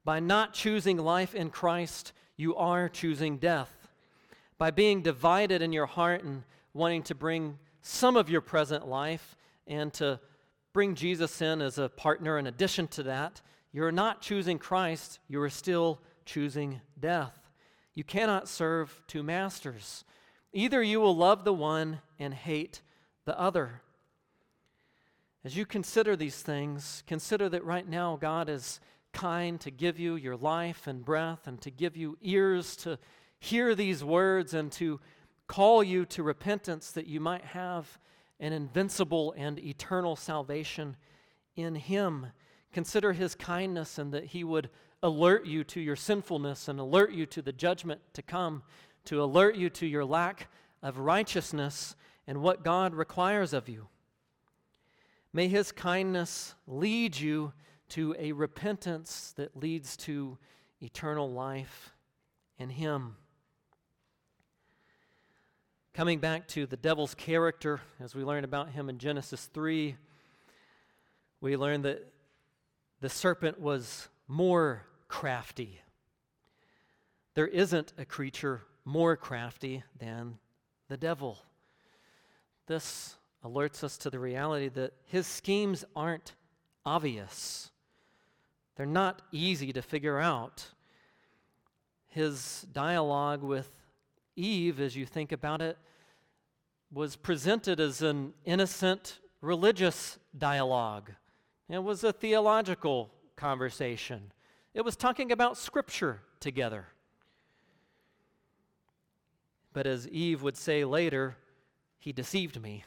[0.04, 3.86] By not choosing life in Christ, you are choosing death
[4.58, 9.36] by being divided in your heart and wanting to bring some of your present life
[9.68, 10.20] and to
[10.74, 13.42] bring Jesus in as a partner in addition to that,
[13.76, 17.38] you're not choosing Christ, you are still choosing death.
[17.94, 20.06] You cannot serve two masters.
[20.54, 22.82] Either you will love the one and hate
[23.26, 23.82] the other.
[25.44, 28.80] As you consider these things, consider that right now God is
[29.12, 32.98] kind to give you your life and breath and to give you ears to
[33.40, 35.02] hear these words and to
[35.48, 38.00] call you to repentance that you might have
[38.40, 40.96] an invincible and eternal salvation
[41.58, 42.28] in Him.
[42.76, 44.70] Consider His kindness and that He would
[45.02, 48.64] alert you to your sinfulness and alert you to the judgment to come,
[49.06, 50.50] to alert you to your lack
[50.84, 51.96] of righteousness
[52.28, 53.88] and what God requires of you.
[55.32, 57.54] May His kindness lead you
[57.92, 60.38] to a repentance that leads to
[60.82, 61.94] eternal life
[62.60, 63.16] in Him.
[65.94, 69.96] Coming back to the devil's character, as we learn about him in Genesis 3,
[71.40, 72.12] we learn that
[73.06, 75.80] the serpent was more crafty.
[77.36, 80.39] There isn't a creature more crafty than
[80.88, 81.38] the devil.
[82.65, 83.13] This
[83.44, 86.34] alerts us to the reality that his schemes aren't
[86.84, 87.70] obvious,
[88.76, 90.65] they're not easy to figure out.
[92.08, 93.70] His dialogue with
[94.36, 95.78] Eve, as you think about it,
[96.91, 101.12] was presented as an innocent religious dialogue.
[101.69, 104.32] It was a theological conversation.
[104.73, 106.88] It was talking about Scripture together.
[109.73, 111.38] But as Eve would say later,
[111.97, 112.86] he deceived me.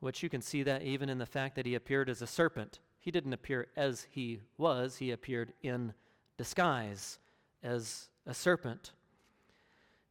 [0.00, 2.78] Which you can see that even in the fact that he appeared as a serpent.
[2.98, 5.94] He didn't appear as he was, he appeared in
[6.38, 7.18] disguise
[7.62, 8.92] as a serpent.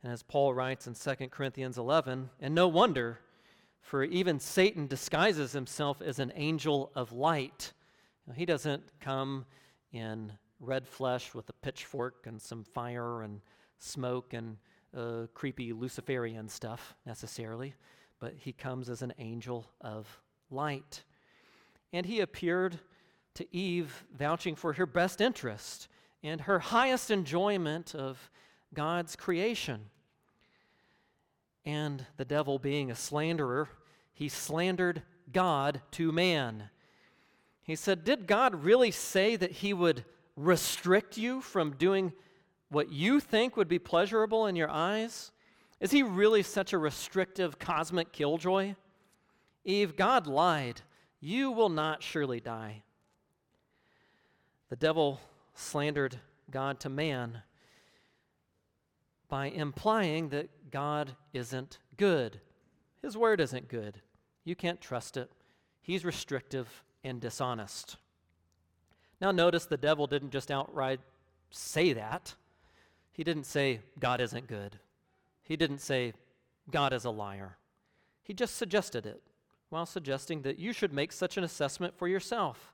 [0.04, 3.20] And as Paul writes in 2 Corinthians 11, and no wonder,
[3.86, 7.72] for even Satan disguises himself as an angel of light.
[8.26, 9.46] Now, he doesn't come
[9.92, 13.42] in red flesh with a pitchfork and some fire and
[13.78, 14.58] smoke and
[14.98, 17.76] uh, creepy Luciferian stuff necessarily,
[18.20, 20.20] but he comes as an angel of
[20.50, 21.04] light.
[21.94, 22.80] And he appeared
[23.36, 25.90] to Eve, vouching for her best interest
[26.24, 28.32] and her highest enjoyment of
[28.74, 29.92] God's creation.
[31.66, 33.70] And the devil, being a slanderer,
[34.14, 35.02] he slandered
[35.32, 36.70] God to man.
[37.64, 40.06] He said, Did God really say that he would
[40.36, 42.14] restrict you from doing
[42.70, 45.32] what you think would be pleasurable in your eyes?
[45.80, 48.76] Is he really such a restrictive cosmic killjoy?
[49.64, 50.82] Eve, God lied.
[51.20, 52.84] You will not surely die.
[54.70, 55.20] The devil
[55.56, 56.20] slandered
[56.52, 57.42] God to man
[59.28, 62.42] by implying that God isn't good.
[63.02, 64.02] His word isn't good.
[64.44, 65.32] You can't trust it.
[65.80, 67.96] He's restrictive and dishonest.
[69.22, 71.00] Now, notice the devil didn't just outright
[71.50, 72.36] say that.
[73.14, 74.78] He didn't say, God isn't good.
[75.44, 76.12] He didn't say,
[76.70, 77.56] God is a liar.
[78.22, 79.22] He just suggested it
[79.70, 82.74] while suggesting that you should make such an assessment for yourself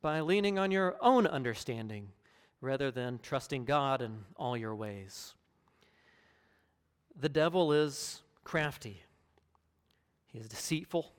[0.00, 2.12] by leaning on your own understanding
[2.62, 5.34] rather than trusting God in all your ways.
[7.22, 9.00] The devil is crafty,
[10.26, 11.12] he is deceitful,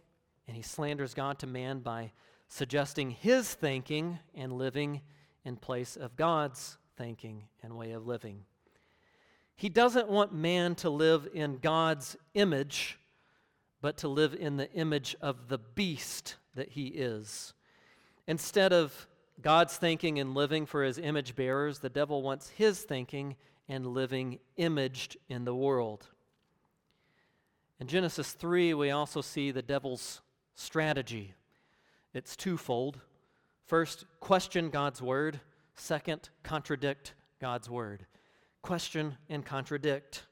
[0.45, 2.11] and he slanders God to man by
[2.49, 4.99] suggesting his thinking and living
[5.45, 8.43] in place of God's thinking and way of living.
[9.55, 12.99] He doesn't want man to live in God's image,
[13.79, 17.53] but to live in the image of the beast that he is.
[18.27, 19.07] Instead of
[19.41, 23.37] God's thinking and living for his image bearers, the devil wants his thinking
[23.67, 26.07] and living imaged in the world.
[27.79, 30.21] In Genesis 3, we also see the devil's
[30.55, 31.33] strategy.
[32.13, 32.99] It's twofold.
[33.65, 35.39] First, question God's word.
[35.75, 38.05] Second, contradict God's word.
[38.61, 40.23] Question and contradict.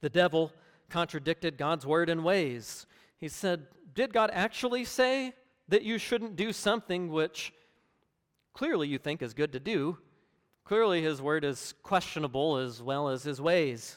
[0.00, 0.52] The devil
[0.88, 2.86] contradicted God's word in ways.
[3.18, 5.34] He said, Did God actually say
[5.68, 7.52] that you shouldn't do something which
[8.54, 9.98] clearly you think is good to do?
[10.68, 13.96] Clearly, his word is questionable as well as his ways.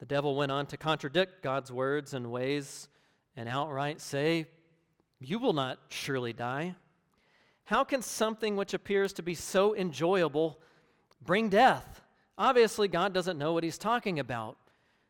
[0.00, 2.88] The devil went on to contradict God's words and ways
[3.36, 4.46] and outright say,
[5.20, 6.74] You will not surely die.
[7.66, 10.58] How can something which appears to be so enjoyable
[11.24, 12.02] bring death?
[12.36, 14.56] Obviously, God doesn't know what he's talking about.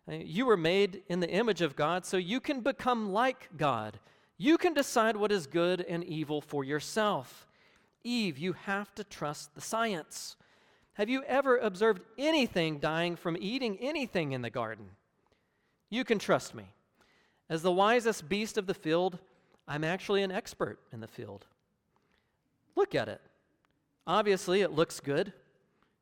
[0.06, 3.98] Uh, you were made in the image of God, so you can become like God.
[4.36, 7.45] You can decide what is good and evil for yourself.
[8.06, 10.36] Eve, you have to trust the science.
[10.94, 14.86] Have you ever observed anything dying from eating anything in the garden?
[15.90, 16.70] You can trust me.
[17.50, 19.18] As the wisest beast of the field,
[19.66, 21.46] I'm actually an expert in the field.
[22.76, 23.20] Look at it.
[24.06, 25.32] Obviously, it looks good.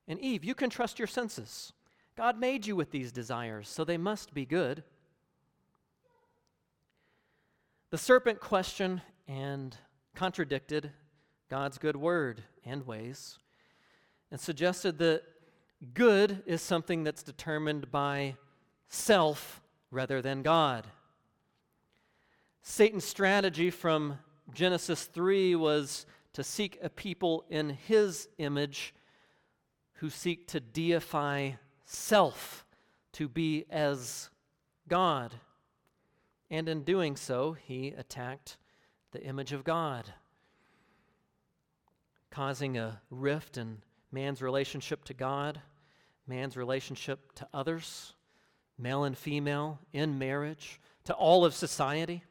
[0.07, 1.73] And Eve, you can trust your senses.
[2.17, 4.85] God made you with these desires, so they must be good.
[7.91, 9.75] The serpent questioned and
[10.15, 10.91] contradicted
[11.55, 13.39] God's good word and ways
[14.33, 15.23] and suggested that
[15.95, 18.35] good is something that's determined by
[18.89, 20.85] self rather than God.
[22.63, 24.19] Satan's strategy from
[24.53, 28.93] Genesis 3 was to seek a people in his image
[29.99, 31.53] who seek to deify
[31.85, 32.67] self,
[33.13, 34.29] to be as
[34.89, 35.37] God.
[36.51, 38.57] And in doing so, he attacked
[39.13, 40.15] the image of God,
[42.35, 43.79] causing a rift in
[44.11, 45.61] man's relationship to God,
[46.27, 48.15] man's relationship to others,
[48.77, 52.25] male and female, in marriage, to all of society,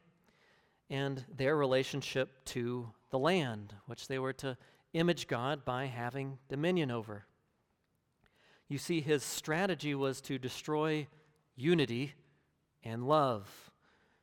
[0.90, 4.58] and their relationship to the land, which they were to
[4.92, 7.24] image God by having dominion over.
[8.68, 11.06] You see, his strategy was to destroy
[11.56, 12.12] unity
[12.82, 13.70] and love,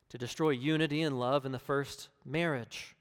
[0.09, 2.95] to destroy unity and love in the first marriage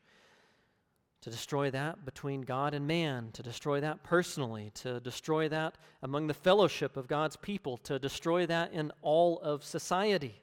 [1.23, 6.27] to destroy that between God and man, to destroy that personally, to destroy that among
[6.27, 10.41] the fellowship of God's people, to destroy that in all of society,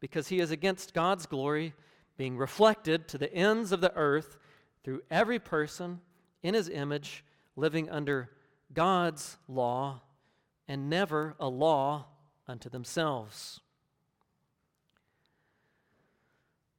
[0.00, 1.74] because he is against God's glory
[2.16, 4.38] being reflected to the ends of the earth
[4.84, 6.00] through every person
[6.42, 7.24] in his image,
[7.56, 8.30] living under
[8.72, 10.02] God's law
[10.68, 12.06] and never a law
[12.46, 13.60] unto themselves.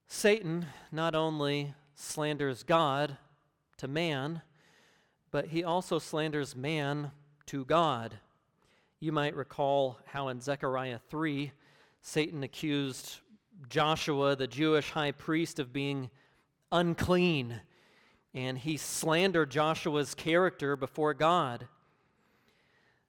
[0.07, 3.17] Satan not only slanders God,
[3.83, 4.41] to man,
[5.29, 7.11] but he also slanders man
[7.47, 8.17] to God.
[9.01, 11.51] You might recall how in Zechariah 3,
[12.01, 13.17] Satan accused
[13.67, 16.09] Joshua, the Jewish high priest, of being
[16.71, 17.59] unclean,
[18.33, 21.67] and he slandered Joshua's character before God.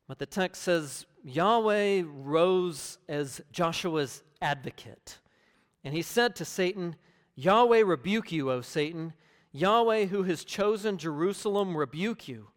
[0.09, 5.19] But the text says Yahweh rose as Joshua's advocate.
[5.85, 6.97] And he said to Satan,
[7.37, 9.13] Yahweh rebuke you, O Satan.
[9.57, 12.49] Yahweh, who has chosen Jerusalem, rebuke you.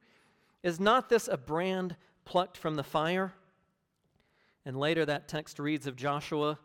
[0.63, 1.95] Is not this a brand
[2.25, 3.33] plucked from the fire?
[4.65, 6.59] And later that text reads of Joshua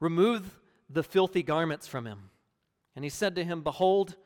[0.00, 0.58] Remove
[0.88, 2.30] the filthy garments from him.
[2.96, 4.16] And he said to him, Behold,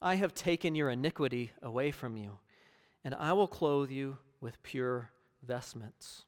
[0.00, 2.38] I have taken your iniquity away from you,
[3.04, 5.10] and I will clothe you with pure
[5.42, 6.24] vestments.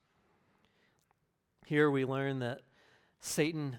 [1.65, 2.61] Here we learn that
[3.21, 3.79] Satan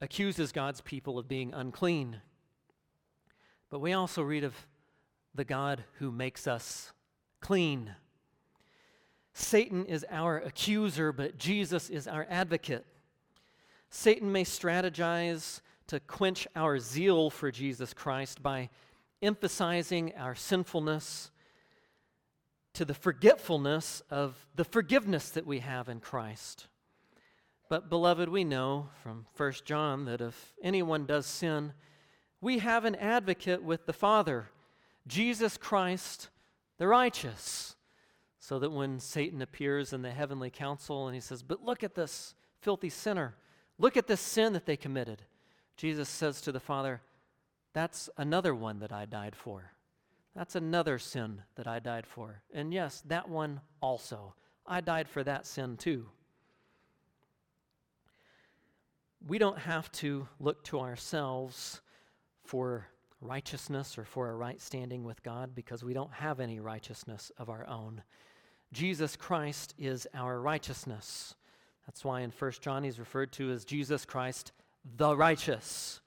[0.00, 2.20] accuses God's people of being unclean.
[3.76, 4.54] But we also read of
[5.34, 6.94] the God who makes us
[7.42, 7.94] clean.
[9.34, 12.86] Satan is our accuser, but Jesus is our advocate.
[13.90, 18.70] Satan may strategize to quench our zeal for Jesus Christ by
[19.20, 21.30] emphasizing our sinfulness,
[22.72, 26.68] to the forgetfulness of the forgiveness that we have in Christ.
[27.68, 31.74] But, beloved, we know from 1 John that if anyone does sin,
[32.40, 34.50] we have an advocate with the Father,
[35.06, 36.28] Jesus Christ
[36.78, 37.74] the righteous.
[38.38, 41.96] So that when Satan appears in the heavenly council and he says, But look at
[41.96, 43.34] this filthy sinner,
[43.78, 45.22] look at this sin that they committed,
[45.76, 47.00] Jesus says to the Father,
[47.72, 49.72] That's another one that I died for.
[50.36, 52.42] That's another sin that I died for.
[52.54, 54.34] And yes, that one also.
[54.64, 56.06] I died for that sin too
[59.26, 61.80] we don't have to look to ourselves
[62.46, 62.86] for
[63.20, 67.48] righteousness or for a right standing with God because we don't have any righteousness of
[67.48, 68.02] our own.
[68.72, 71.34] Jesus Christ is our righteousness.
[71.86, 74.52] That's why in 1 John he's referred to as Jesus Christ
[74.96, 76.00] the righteous.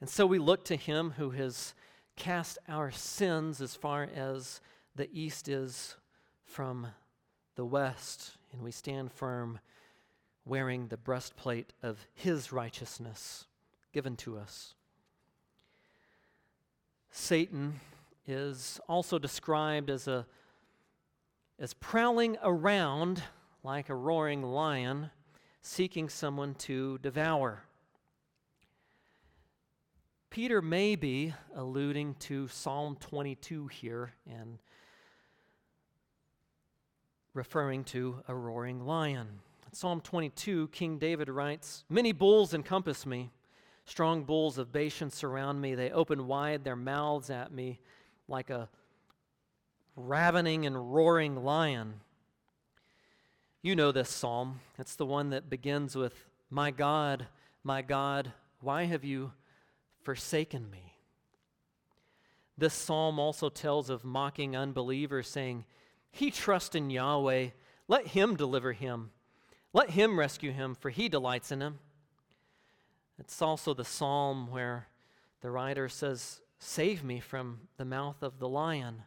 [0.00, 1.74] And so we look to him who has
[2.16, 4.60] cast our sins as far as
[4.94, 5.96] the east is
[6.44, 6.88] from
[7.54, 9.58] the west, and we stand firm
[10.44, 13.46] wearing the breastplate of his righteousness
[13.92, 14.74] given to us.
[17.22, 17.78] Satan
[18.26, 20.26] is also described as a
[21.56, 23.22] as prowling around
[23.62, 25.08] like a roaring lion
[25.60, 27.62] seeking someone to devour.
[30.30, 34.58] Peter may be alluding to Psalm 22 here and
[37.34, 39.28] referring to a roaring lion.
[39.64, 43.30] In Psalm 22, King David writes Many bulls encompass me.
[43.84, 45.74] Strong bulls of Bashan surround me.
[45.74, 47.80] They open wide their mouths at me
[48.28, 48.68] like a
[49.96, 52.00] ravening and roaring lion.
[53.60, 54.60] You know this psalm.
[54.78, 56.14] It's the one that begins with,
[56.50, 57.26] My God,
[57.62, 59.32] my God, why have you
[60.02, 60.94] forsaken me?
[62.58, 65.64] This psalm also tells of mocking unbelievers, saying,
[66.10, 67.48] He trusts in Yahweh,
[67.88, 69.10] let him deliver him.
[69.72, 71.78] Let him rescue him, for he delights in him.
[73.18, 74.88] It's also the psalm where
[75.40, 79.02] the writer says, Save me from the mouth of the lion.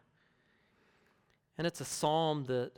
[1.58, 2.72] And it's a psalm that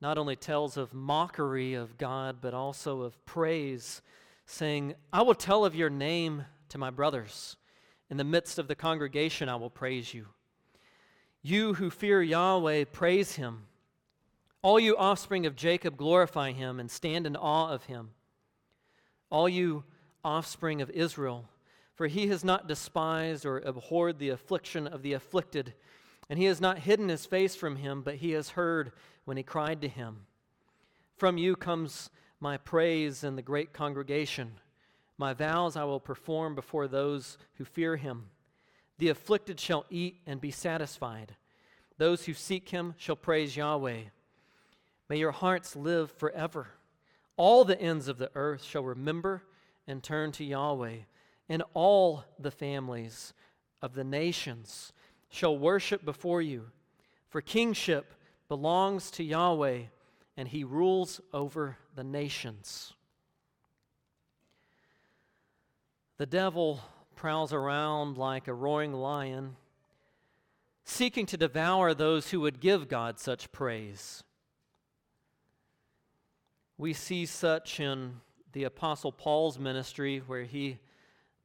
[0.00, 4.02] not only tells of mockery of God, but also of praise,
[4.46, 7.56] saying, I will tell of your name to my brothers.
[8.10, 10.26] In the midst of the congregation, I will praise you.
[11.42, 13.66] You who fear Yahweh, praise him.
[14.62, 18.10] All you offspring of Jacob, glorify him and stand in awe of him.
[19.30, 19.84] All you
[20.24, 21.48] offspring of Israel,
[21.94, 25.74] for he has not despised or abhorred the affliction of the afflicted,
[26.28, 28.92] and he has not hidden his face from him, but he has heard
[29.24, 30.26] when he cried to him.
[31.16, 32.10] From you comes
[32.40, 34.52] my praise in the great congregation.
[35.16, 38.30] My vows I will perform before those who fear him.
[38.98, 41.36] The afflicted shall eat and be satisfied.
[41.98, 44.00] Those who seek him shall praise Yahweh.
[45.08, 46.68] May your hearts live forever.
[47.36, 49.42] All the ends of the earth shall remember
[49.86, 50.96] and turn to Yahweh,
[51.48, 53.34] and all the families
[53.82, 54.92] of the nations
[55.28, 56.70] shall worship before you.
[57.28, 58.14] For kingship
[58.48, 59.82] belongs to Yahweh,
[60.36, 62.94] and he rules over the nations.
[66.16, 66.80] The devil
[67.16, 69.56] prowls around like a roaring lion,
[70.84, 74.22] seeking to devour those who would give God such praise.
[76.78, 78.20] We see such in
[78.54, 80.78] the Apostle Paul's ministry, where he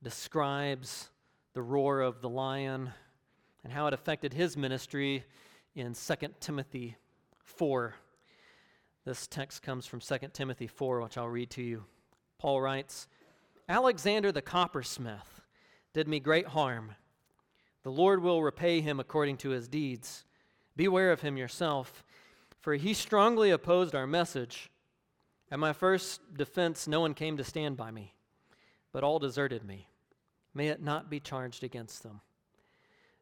[0.03, 1.09] describes
[1.55, 2.91] the roar of the lion
[3.63, 5.23] and how it affected his ministry
[5.75, 6.95] in 2 Timothy
[7.43, 7.95] 4.
[9.05, 11.83] This text comes from 2 Timothy 4, which I'll read to you.
[12.37, 13.07] Paul writes
[13.67, 15.41] Alexander the coppersmith
[15.95, 16.93] did me great harm.
[17.81, 20.25] The Lord will repay him according to his deeds.
[20.75, 22.03] Beware of him yourself,
[22.61, 24.69] for he strongly opposed our message
[25.51, 28.13] at my first defense, no one came to stand by me,
[28.91, 29.87] but all deserted me.
[30.53, 32.21] May it not be charged against them.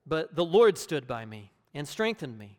[0.06, 2.58] But the Lord stood by me and strengthened me,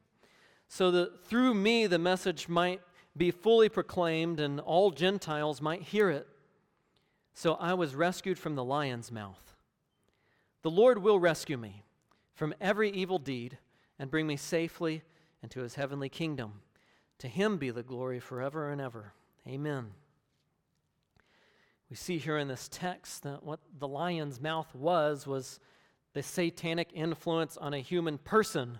[0.68, 2.80] so that through me the message might
[3.16, 6.26] be fully proclaimed and all Gentiles might hear it.
[7.34, 9.54] So I was rescued from the lion's mouth.
[10.62, 11.84] The Lord will rescue me
[12.34, 13.58] from every evil deed
[13.98, 15.02] and bring me safely
[15.42, 16.60] into his heavenly kingdom.
[17.18, 19.12] To him be the glory forever and ever.
[19.48, 19.86] Amen.
[21.88, 25.58] We see here in this text that what the lion's mouth was was
[26.12, 28.78] the satanic influence on a human person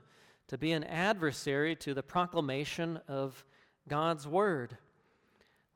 [0.49, 3.47] to be an adversary to the proclamation of
[3.89, 4.77] God's word.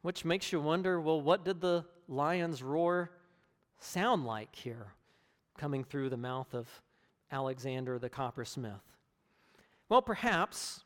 [0.03, 3.12] Which makes you wonder well, what did the lion's roar
[3.78, 4.88] sound like here,
[5.57, 6.68] coming through the mouth of
[7.30, 8.82] Alexander the coppersmith?
[9.88, 10.84] Well, perhaps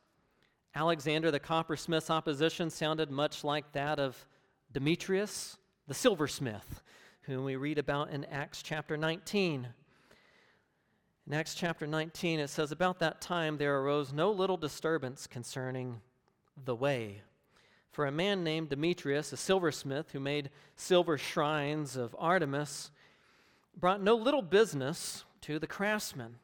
[0.77, 4.27] Alexander the coppersmith's opposition sounded much like that of
[4.71, 5.57] Demetrius
[5.89, 6.83] the silversmith,
[7.23, 9.69] whom we read about in Acts chapter 19.
[11.27, 16.03] In Acts chapter 19, it says, About that time there arose no little disturbance concerning
[16.63, 17.23] the way.
[17.93, 22.91] For a man named Demetrius, a silversmith who made silver shrines of Artemis,
[23.81, 26.37] brought no little business to the craftsmen.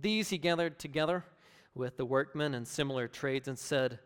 [0.00, 1.22] These he gathered together
[1.74, 3.98] with the workmen and similar trades and said,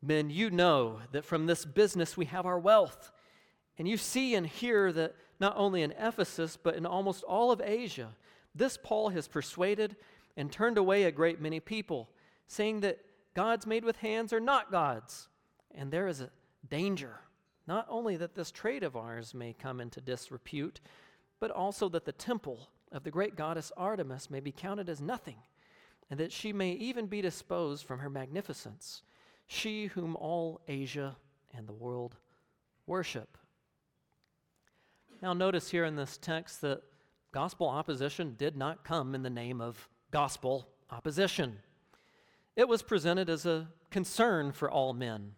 [0.00, 3.10] Men, you know that from this business we have our wealth.
[3.78, 7.60] And you see and hear that not only in Ephesus, but in almost all of
[7.60, 8.10] Asia,
[8.54, 9.96] this Paul has persuaded
[10.36, 12.08] and turned away a great many people,
[12.46, 12.98] saying that
[13.34, 15.28] gods made with hands are not gods.
[15.74, 16.30] And there is a
[16.68, 17.20] danger,
[17.66, 20.80] not only that this trade of ours may come into disrepute,
[21.40, 25.36] but also that the temple of the great goddess Artemis may be counted as nothing,
[26.10, 29.02] and that she may even be disposed from her magnificence,
[29.46, 31.16] she whom all Asia
[31.54, 32.16] and the world
[32.86, 33.36] worship.
[35.20, 36.82] Now, notice here in this text that
[37.32, 41.58] gospel opposition did not come in the name of gospel opposition.
[42.56, 45.32] It was presented as a concern for all men,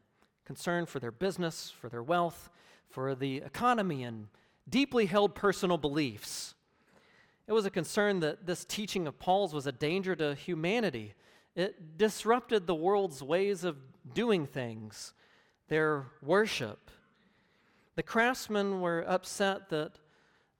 [0.45, 2.51] concern for their business, for their wealth,
[2.89, 4.29] for the economy, and
[4.69, 6.55] deeply held personal beliefs.
[7.51, 11.15] It was a concern that this teaching of Paul's was a danger to humanity.
[11.57, 13.77] It disrupted the world's ways of
[14.15, 15.15] doing things,
[15.67, 16.93] their worship.
[17.97, 19.99] The craftsmen were upset that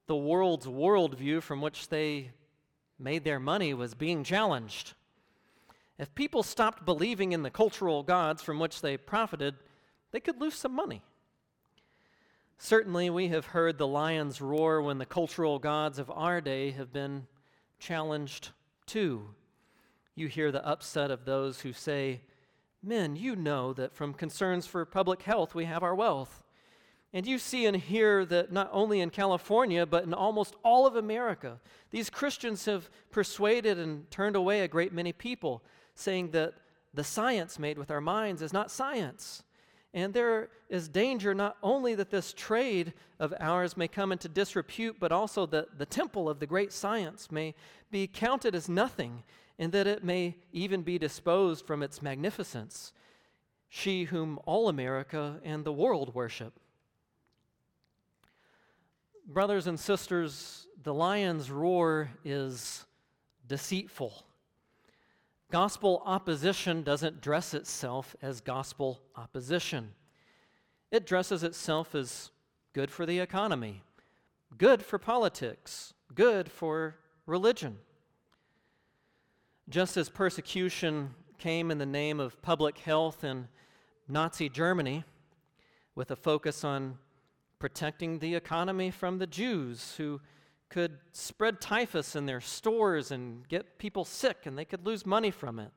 [0.09, 2.33] the world's worldview from which they
[2.99, 4.95] made their money was being challenged.
[5.97, 9.55] If people stopped believing in the cultural gods from which they profited,
[10.11, 11.03] they could lose some money.
[12.63, 16.93] Certainly, we have heard the lions roar when the cultural gods of our day have
[16.93, 17.27] been
[17.79, 18.51] challenged
[18.85, 19.31] too.
[20.15, 22.21] You hear the upset of those who say,
[22.83, 26.45] Men, you know that from concerns for public health we have our wealth.
[27.15, 30.97] And you see and hear that not only in California, but in almost all of
[30.97, 35.63] America, these Christians have persuaded and turned away a great many people,
[35.95, 36.53] saying that
[36.93, 39.45] the science made with our minds is not science.
[39.93, 45.01] And there is danger not only that this trade of ours may come into disrepute,
[45.01, 47.55] but also that the temple of the great science may
[47.91, 49.25] be counted as nothing,
[49.59, 52.93] and that it may even be disposed from its magnificence.
[53.69, 56.55] She whom all America and the world worship.
[59.27, 62.85] Brothers and sisters, the lion's roar is
[63.47, 64.25] deceitful.
[65.51, 69.91] Gospel opposition doesn't dress itself as gospel opposition.
[70.93, 72.31] It dresses itself as
[72.73, 73.83] good for the economy,
[74.57, 76.97] good for politics, good for
[77.27, 77.79] religion.
[79.69, 83.49] Just as persecution came in the name of public health in
[84.09, 85.03] Nazi Germany,
[85.97, 86.99] with a focus on
[87.59, 90.21] protecting the economy from the Jews who
[90.71, 95.31] could spread typhus in their stores and get people sick, and they could lose money
[95.31, 95.73] from it.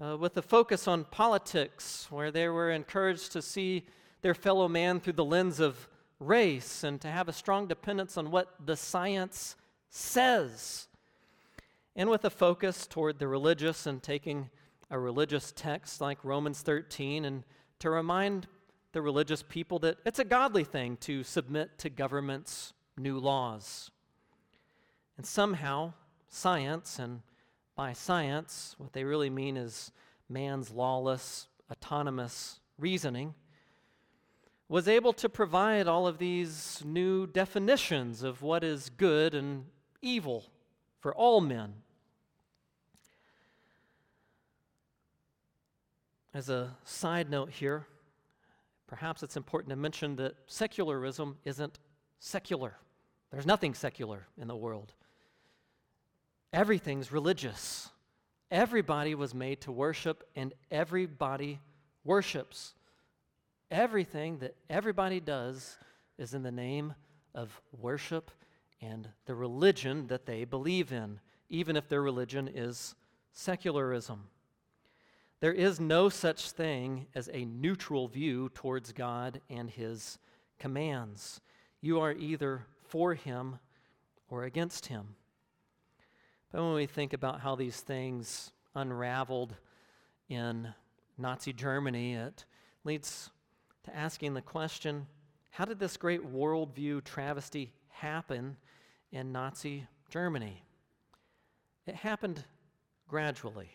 [0.00, 3.86] Uh, with a focus on politics, where they were encouraged to see
[4.20, 5.88] their fellow man through the lens of
[6.20, 9.56] race and to have a strong dependence on what the science
[9.88, 10.88] says.
[11.94, 14.50] And with a focus toward the religious and taking
[14.90, 17.44] a religious text like Romans 13 and
[17.78, 18.46] to remind
[18.92, 23.90] the religious people that it's a godly thing to submit to government's new laws.
[25.16, 25.94] And somehow,
[26.28, 27.22] science, and
[27.74, 29.92] by science, what they really mean is
[30.28, 33.34] man's lawless, autonomous reasoning,
[34.68, 39.64] was able to provide all of these new definitions of what is good and
[40.02, 40.44] evil
[41.00, 41.74] for all men.
[46.34, 47.86] As a side note here,
[48.86, 51.78] perhaps it's important to mention that secularism isn't
[52.18, 52.74] secular.
[53.30, 54.92] There's nothing secular in the world.
[56.52, 57.90] Everything's religious.
[58.50, 61.60] Everybody was made to worship, and everybody
[62.04, 62.74] worships.
[63.70, 65.76] Everything that everybody does
[66.18, 66.94] is in the name
[67.34, 68.30] of worship
[68.80, 72.94] and the religion that they believe in, even if their religion is
[73.32, 74.28] secularism.
[75.40, 80.18] There is no such thing as a neutral view towards God and His
[80.58, 81.40] commands.
[81.82, 83.58] You are either for him
[84.28, 85.16] or against him.
[86.52, 89.54] But when we think about how these things unraveled
[90.28, 90.72] in
[91.18, 92.44] Nazi Germany, it
[92.84, 93.30] leads
[93.84, 95.06] to asking the question
[95.50, 98.58] how did this great worldview travesty happen
[99.10, 100.62] in Nazi Germany?
[101.86, 102.44] It happened
[103.08, 103.70] gradually.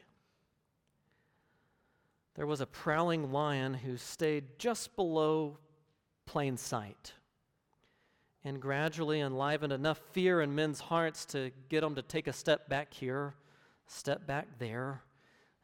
[2.35, 5.57] there was a prowling lion who stayed just below
[6.25, 7.13] plain sight
[8.43, 12.67] and gradually enlivened enough fear in men's hearts to get them to take a step
[12.67, 13.35] back here,
[13.87, 15.03] step back there,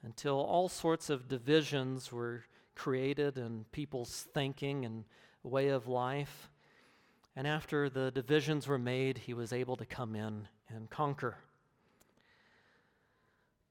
[0.03, 2.43] until all sorts of divisions were
[2.75, 5.05] created in people's thinking and
[5.43, 6.49] way of life.
[7.35, 11.37] And after the divisions were made, he was able to come in and conquer.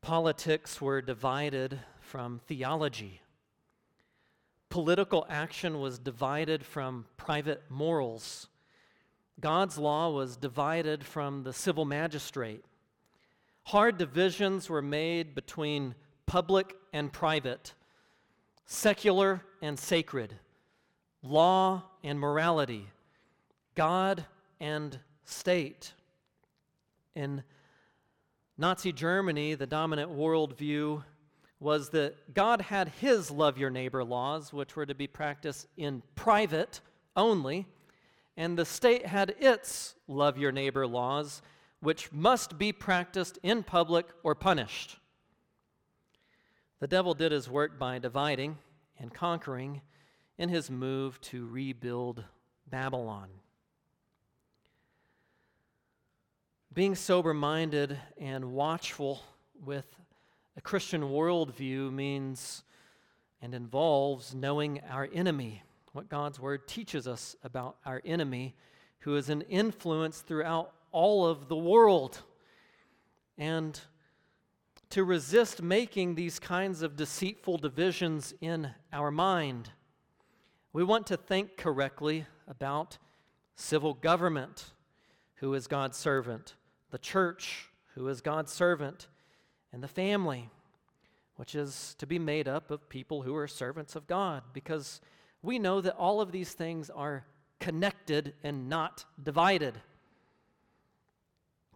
[0.03, 3.21] Politics were divided from theology.
[4.69, 8.49] Political action was divided from private morals.
[9.41, 12.65] God's law was divided from the civil magistrate.
[13.65, 17.75] Hard divisions were made between public and private,
[18.65, 20.35] secular and sacred,
[21.23, 22.87] law and morality,
[23.75, 24.25] God
[24.61, 25.93] and state.
[27.15, 27.43] In
[28.57, 31.03] Nazi Germany, the dominant worldview
[31.61, 36.03] was that God had his love your neighbor laws, which were to be practiced in
[36.15, 36.81] private
[37.17, 37.67] only,
[38.37, 41.43] and the state had its love your neighbor laws,
[41.81, 44.99] which must be practiced in public or punished.
[46.81, 48.59] The devil did his work by dividing
[48.99, 49.81] and conquering
[50.39, 52.25] in his move to rebuild
[52.69, 53.29] Babylon.
[56.73, 59.23] Being sober minded and watchful
[59.65, 59.87] with
[60.59, 62.65] a Christian worldview means
[63.41, 65.63] and involves knowing our enemy,
[65.97, 68.55] what God's word teaches us about our enemy,
[69.01, 72.21] who is an influence throughout all of the world.
[73.39, 73.81] And
[74.91, 79.71] to resist making these kinds of deceitful divisions in our mind.
[80.73, 82.99] We want to think correctly about
[83.57, 84.73] civil government,
[85.37, 86.55] who is God's servant,
[86.91, 89.09] the church, who is God's servant,
[89.73, 90.51] and the family,
[91.37, 95.01] which is to be made up of people who are servants of God, because
[95.47, 97.25] we know that all of these things are
[97.61, 99.79] connected and not divided.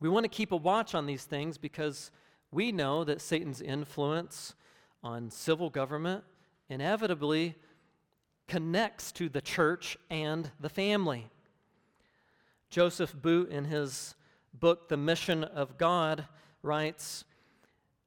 [0.00, 2.10] We want to keep a watch on these things because
[2.50, 4.54] we know that Satan's influence
[5.04, 6.24] on civil government
[6.68, 7.54] inevitably
[8.48, 11.30] connects to the church and the family.
[12.70, 14.16] Joseph Boot, in his
[14.52, 16.26] book, The Mission of God,
[16.64, 17.24] writes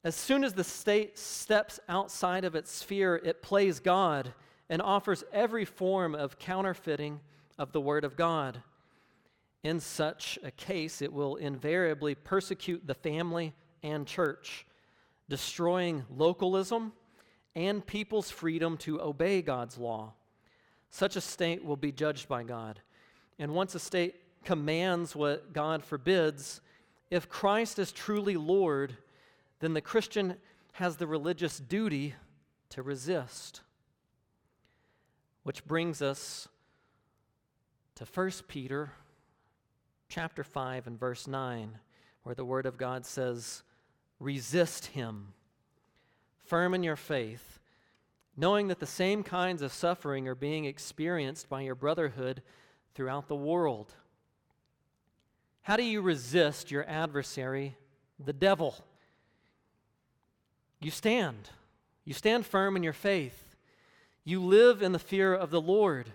[0.04, 4.34] As soon as the state steps outside of its sphere, it plays God
[4.68, 7.20] and offers every form of counterfeiting
[7.58, 8.62] of the Word of God.
[9.62, 14.66] In such a case, it will invariably persecute the family and church,
[15.28, 16.92] destroying localism
[17.54, 20.12] and people's freedom to obey God's law.
[20.90, 22.80] Such a state will be judged by God.
[23.38, 26.60] And once a state commands what God forbids,
[27.10, 28.96] if Christ is truly Lord,
[29.60, 30.36] then the Christian
[30.72, 32.14] has the religious duty
[32.70, 33.62] to resist.
[35.44, 36.48] Which brings us
[37.94, 38.90] to 1 Peter
[40.08, 41.78] chapter 5 and verse 9,
[42.22, 43.62] where the word of God says,
[44.18, 45.28] resist him.
[46.44, 47.58] Firm in your faith,
[48.36, 52.42] knowing that the same kinds of suffering are being experienced by your brotherhood
[52.94, 53.92] throughout the world.
[55.62, 57.76] How do you resist your adversary,
[58.22, 58.76] the devil?
[60.80, 61.50] You stand.
[62.04, 63.53] You stand firm in your faith.
[64.26, 66.10] You live in the fear of the Lord,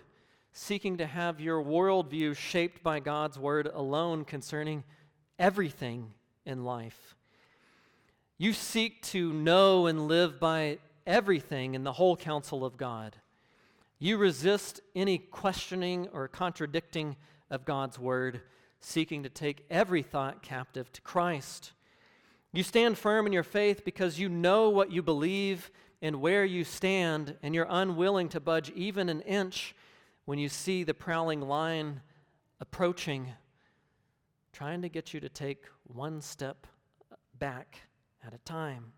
[0.52, 4.82] seeking to have your worldview shaped by God's word alone concerning
[5.38, 6.12] everything
[6.44, 7.14] in life.
[8.36, 13.14] You seek to know and live by everything in the whole counsel of God.
[14.00, 17.14] You resist any questioning or contradicting
[17.48, 18.40] of God's word,
[18.80, 21.70] seeking to take every thought captive to Christ.
[22.52, 25.70] You stand firm in your faith because you know what you believe
[26.02, 29.74] and where you stand, and you're unwilling to budge even an inch
[30.24, 32.00] when you see the prowling lion
[32.60, 33.26] approaching,
[34.52, 36.66] trying to get you to take one step
[37.38, 37.80] back
[38.26, 38.92] at a time.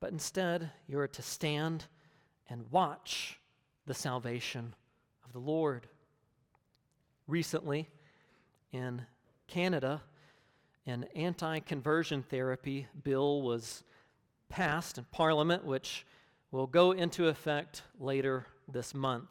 [0.00, 1.84] But instead, you are to stand
[2.48, 3.38] and watch
[3.86, 4.74] the salvation
[5.24, 5.86] of the Lord.
[7.26, 7.88] Recently,
[8.72, 9.02] in
[9.46, 10.02] Canada,
[10.86, 13.82] an anti conversion therapy bill was
[14.48, 16.06] passed in Parliament, which
[16.50, 19.28] will go into effect later this month.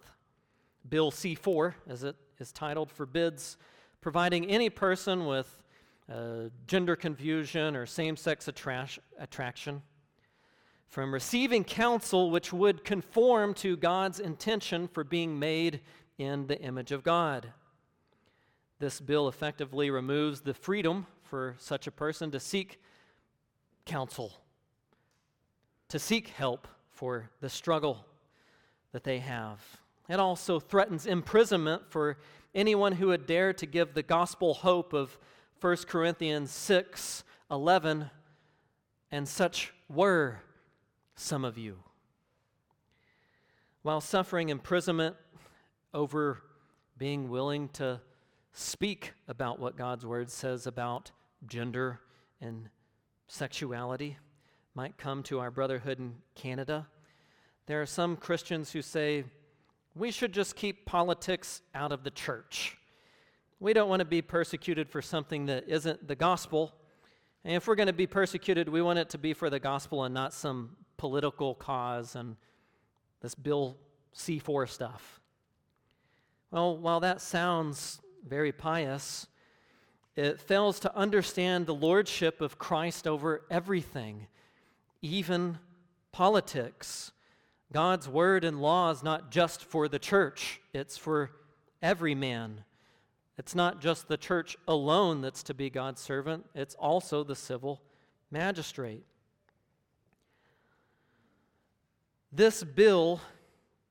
[0.88, 3.58] Bill C 4, as it is titled, forbids
[4.02, 5.64] providing any person with
[6.12, 9.82] uh, gender confusion or same sex attra- attraction,
[10.90, 15.80] from receiving counsel which would conform to God's intention for being made
[16.18, 17.54] in the image of God.
[18.80, 22.82] This bill effectively removes the freedom for such a person to seek
[23.86, 24.34] counsel,
[25.94, 28.04] to seek help for the struggle
[28.94, 29.60] that they have.
[30.10, 32.18] It also threatens imprisonment for
[32.56, 35.20] anyone who would dare to give the gospel hope of
[35.62, 38.10] 1 Corinthians 6 11,
[39.12, 40.40] and such were
[41.16, 41.78] some of you.
[43.84, 45.16] While suffering imprisonment
[45.94, 46.42] over
[46.98, 48.02] being willing to
[48.52, 51.12] speak about what God's word says about
[51.46, 52.00] gender
[52.42, 52.70] and
[53.28, 54.18] sexuality
[54.76, 56.88] might come to our brotherhood in Canada,
[57.66, 59.24] there are some Christians who say,
[59.96, 62.78] we should just keep politics out of the church.
[63.60, 66.74] We don't want to be persecuted for something that isn't the gospel.
[67.46, 70.04] And if we're going to be persecuted, we want it to be for the gospel
[70.04, 72.36] and not some political cause and
[73.22, 73.78] this Bill
[74.12, 75.22] C 4 stuff.
[76.52, 79.28] Well, while that sounds very pious,
[80.16, 84.28] it fails to understand the lordship of Christ over everything,
[85.04, 85.60] even
[86.12, 87.12] politics.
[87.72, 91.32] God's word and law is not just for the church, it's for
[91.82, 92.64] every man.
[93.38, 97.82] It's not just the church alone that's to be God's servant, it's also the civil
[98.32, 99.04] magistrate.
[102.32, 103.20] This bill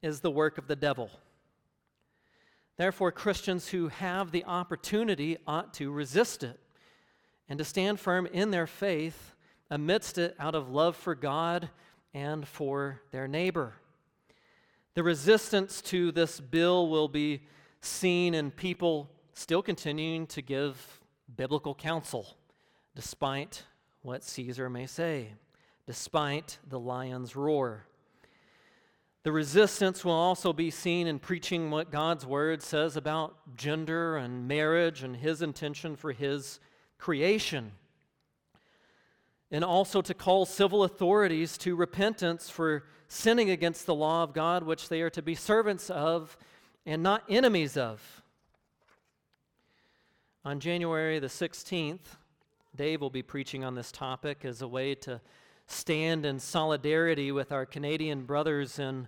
[0.00, 1.10] is the work of the devil.
[2.76, 6.58] Therefore, Christians who have the opportunity ought to resist it
[7.48, 9.31] and to stand firm in their faith
[9.72, 11.70] amidst it out of love for God
[12.12, 13.72] and for their neighbor.
[14.92, 17.40] The resistance to this bill will be
[17.80, 21.00] seen in people still continuing to give
[21.38, 22.36] biblical counsel,
[22.94, 23.64] despite
[24.02, 25.28] what Caesar may say,
[25.86, 27.86] despite the lion's roar.
[29.22, 34.46] The resistance will also be seen in preaching what God's word says about gender and
[34.46, 36.60] marriage and his intention for his
[36.98, 37.72] creation
[39.52, 44.64] and also to call civil authorities to repentance for sinning against the law of God,
[44.64, 46.36] which they are to be servants of
[46.86, 48.22] and not enemies of.
[50.44, 52.16] On January the 16th,
[52.74, 55.20] Dave will be preaching on this topic as a way to
[55.66, 59.06] stand in solidarity with our Canadian brothers in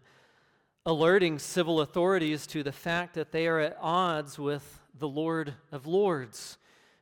[0.85, 5.87] alerting civil authorities to the fact that they are at odds with the Lord of
[5.87, 6.59] Lords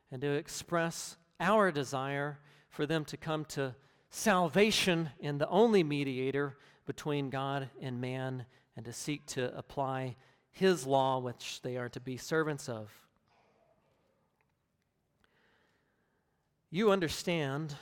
[0.09, 2.39] and to express our desire
[2.73, 3.75] for them to come to
[4.09, 6.57] salvation in the only mediator
[6.87, 8.45] between God and man
[8.75, 10.15] and to seek to apply
[10.49, 12.91] his law, which they are to be servants of.
[16.71, 17.75] You understand,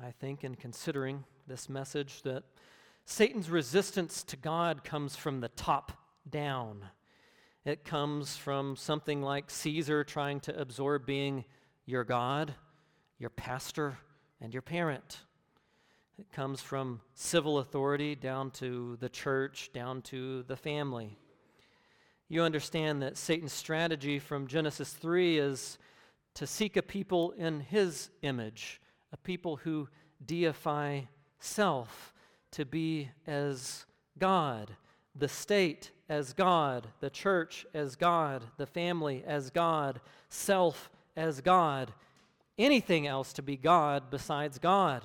[0.00, 2.44] I think, in considering this message, that
[3.04, 5.90] Satan's resistance to God comes from the top
[6.30, 6.84] down.
[7.64, 11.44] It comes from something like Caesar trying to absorb being
[11.86, 12.54] your God
[13.24, 13.96] your pastor,
[14.42, 15.20] and your parent.
[16.18, 21.16] It comes from civil authority down to the church, down to the family.
[22.28, 25.78] You understand that Satan's strategy from Genesis 3 is
[26.34, 28.78] to seek a people in his image,
[29.10, 29.88] a people who
[30.26, 31.00] deify
[31.38, 32.12] self,
[32.50, 33.86] to be as
[34.18, 34.76] God,
[35.16, 41.94] the state as God, the church as God, the family as God, self as God,
[42.58, 45.04] anything else to be God besides God.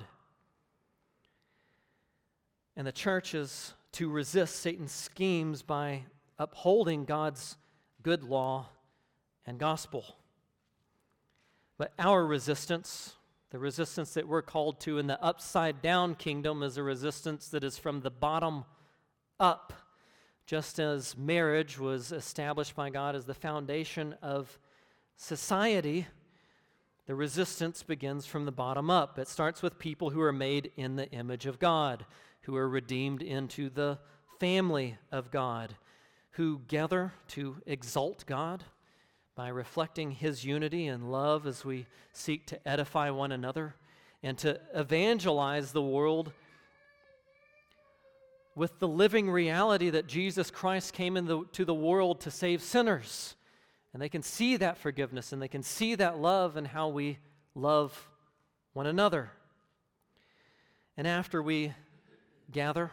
[2.76, 6.04] And the church is to resist Satan's schemes by
[6.38, 7.56] upholding God's
[8.02, 8.68] good law
[9.44, 10.16] and gospel.
[11.76, 13.14] But our resistance,
[13.50, 17.64] the resistance that we're called to in the upside down kingdom, is a resistance that
[17.64, 18.64] is from the bottom
[19.38, 19.72] up.
[20.46, 24.58] Just as marriage was established by God as the foundation of
[25.16, 26.06] society,
[27.10, 29.18] the resistance begins from the bottom up.
[29.18, 32.06] It starts with people who are made in the image of God,
[32.42, 33.98] who are redeemed into the
[34.38, 35.74] family of God,
[36.34, 38.62] who gather to exalt God
[39.34, 43.74] by reflecting His unity and love as we seek to edify one another
[44.22, 46.30] and to evangelize the world
[48.54, 53.34] with the living reality that Jesus Christ came into the world to save sinners
[53.92, 57.18] and they can see that forgiveness and they can see that love and how we
[57.54, 58.08] love
[58.72, 59.30] one another.
[60.96, 61.72] And after we
[62.50, 62.90] gather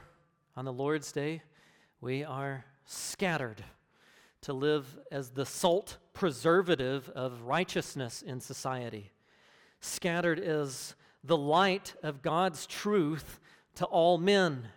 [0.56, 1.42] on the Lord's day,
[2.02, 3.64] we are scattered
[4.42, 9.12] to live as the salt preservative of righteousness in society.
[9.82, 13.40] Scattered is the light of God's truth
[13.76, 14.70] to all men.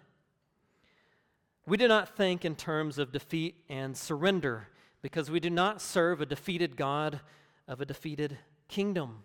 [1.67, 4.69] We do not think in terms of defeat and surrender
[5.03, 7.21] because we do not serve a defeated God
[7.67, 8.39] of a defeated
[8.69, 9.23] kingdom.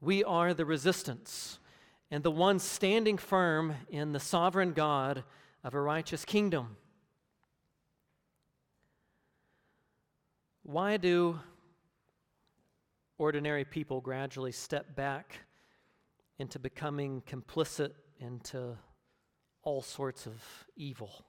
[0.00, 1.58] We are the resistance,
[2.10, 5.24] and the one standing firm in the sovereign God
[5.64, 6.76] of a righteous kingdom.
[10.62, 11.38] Why do
[13.18, 15.38] ordinary people gradually step back
[16.38, 18.76] into becoming complicit into
[19.62, 20.42] all sorts of
[20.76, 21.24] evil?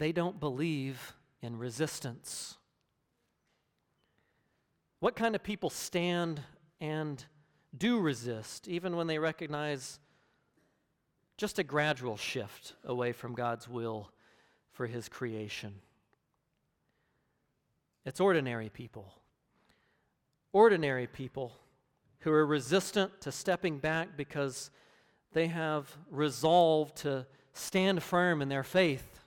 [0.00, 2.56] They don't believe in resistance.
[4.98, 6.40] What kind of people stand
[6.80, 7.22] and
[7.76, 10.00] do resist, even when they recognize
[11.36, 14.10] just a gradual shift away from God's will
[14.72, 15.74] for His creation?
[18.06, 19.12] It's ordinary people.
[20.54, 21.52] Ordinary people
[22.20, 24.70] who are resistant to stepping back because
[25.34, 29.19] they have resolved to stand firm in their faith,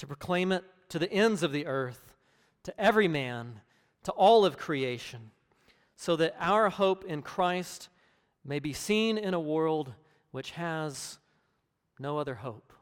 [0.00, 2.14] to proclaim it to the ends of the earth,
[2.62, 3.60] to every man
[4.02, 5.30] to all of creation,
[5.94, 7.90] so that our hope in Christ
[8.42, 9.92] may be seen in a world
[10.30, 11.18] which has
[11.98, 12.72] no other hope.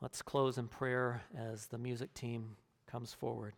[0.00, 2.56] Let's close in prayer as the music team
[2.86, 3.52] comes forward.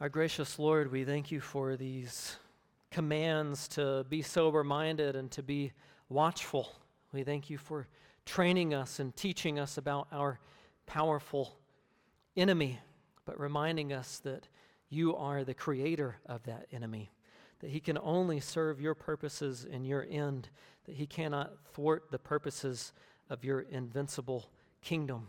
[0.00, 2.36] Our gracious Lord, we thank you for these
[2.90, 5.72] commands to be sober minded and to be
[6.08, 6.72] watchful.
[7.12, 7.86] We thank you for
[8.26, 10.38] training us and teaching us about our
[10.86, 11.56] powerful
[12.36, 12.78] enemy,
[13.24, 14.48] but reminding us that
[14.88, 17.12] you are the creator of that enemy,
[17.60, 20.48] that he can only serve your purposes and your end,
[20.86, 22.92] that he cannot thwart the purposes
[23.28, 24.50] of your invincible
[24.82, 25.28] kingdom.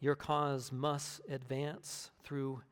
[0.00, 2.62] Your cause must advance through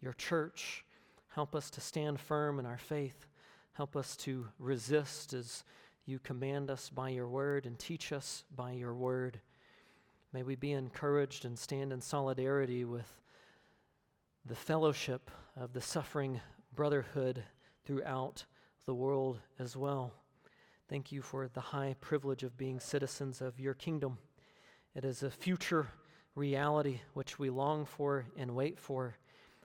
[0.00, 0.84] your church.
[1.28, 3.26] Help us to stand firm in our faith.
[3.72, 5.64] Help us to resist as
[6.08, 9.40] you command us by your word and teach us by your word.
[10.32, 13.20] May we be encouraged and stand in solidarity with
[14.46, 16.40] the fellowship of the suffering
[16.74, 17.44] brotherhood
[17.84, 18.46] throughout
[18.86, 20.14] the world as well.
[20.88, 24.16] Thank you for the high privilege of being citizens of your kingdom.
[24.94, 25.88] It is a future
[26.34, 29.16] reality which we long for and wait for,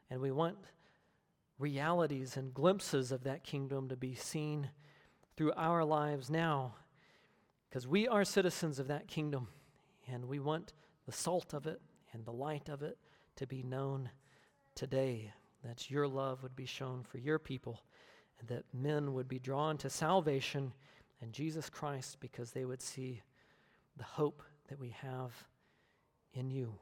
[0.10, 0.58] and we want
[1.58, 4.70] realities and glimpses of that kingdom to be seen
[5.36, 6.76] through our lives now,
[7.70, 9.48] because we are citizens of that kingdom.
[10.08, 10.74] And we want
[11.06, 11.82] the salt of it
[12.12, 12.98] and the light of it
[13.38, 14.10] to be known
[14.76, 15.32] today.
[15.64, 17.84] That your love would be shown for your people
[18.40, 20.74] and that men would be drawn to salvation
[21.22, 23.22] and Jesus Christ because they would see
[23.96, 25.32] the hope that we have
[26.34, 26.74] in you.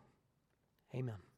[0.96, 1.31] Amen.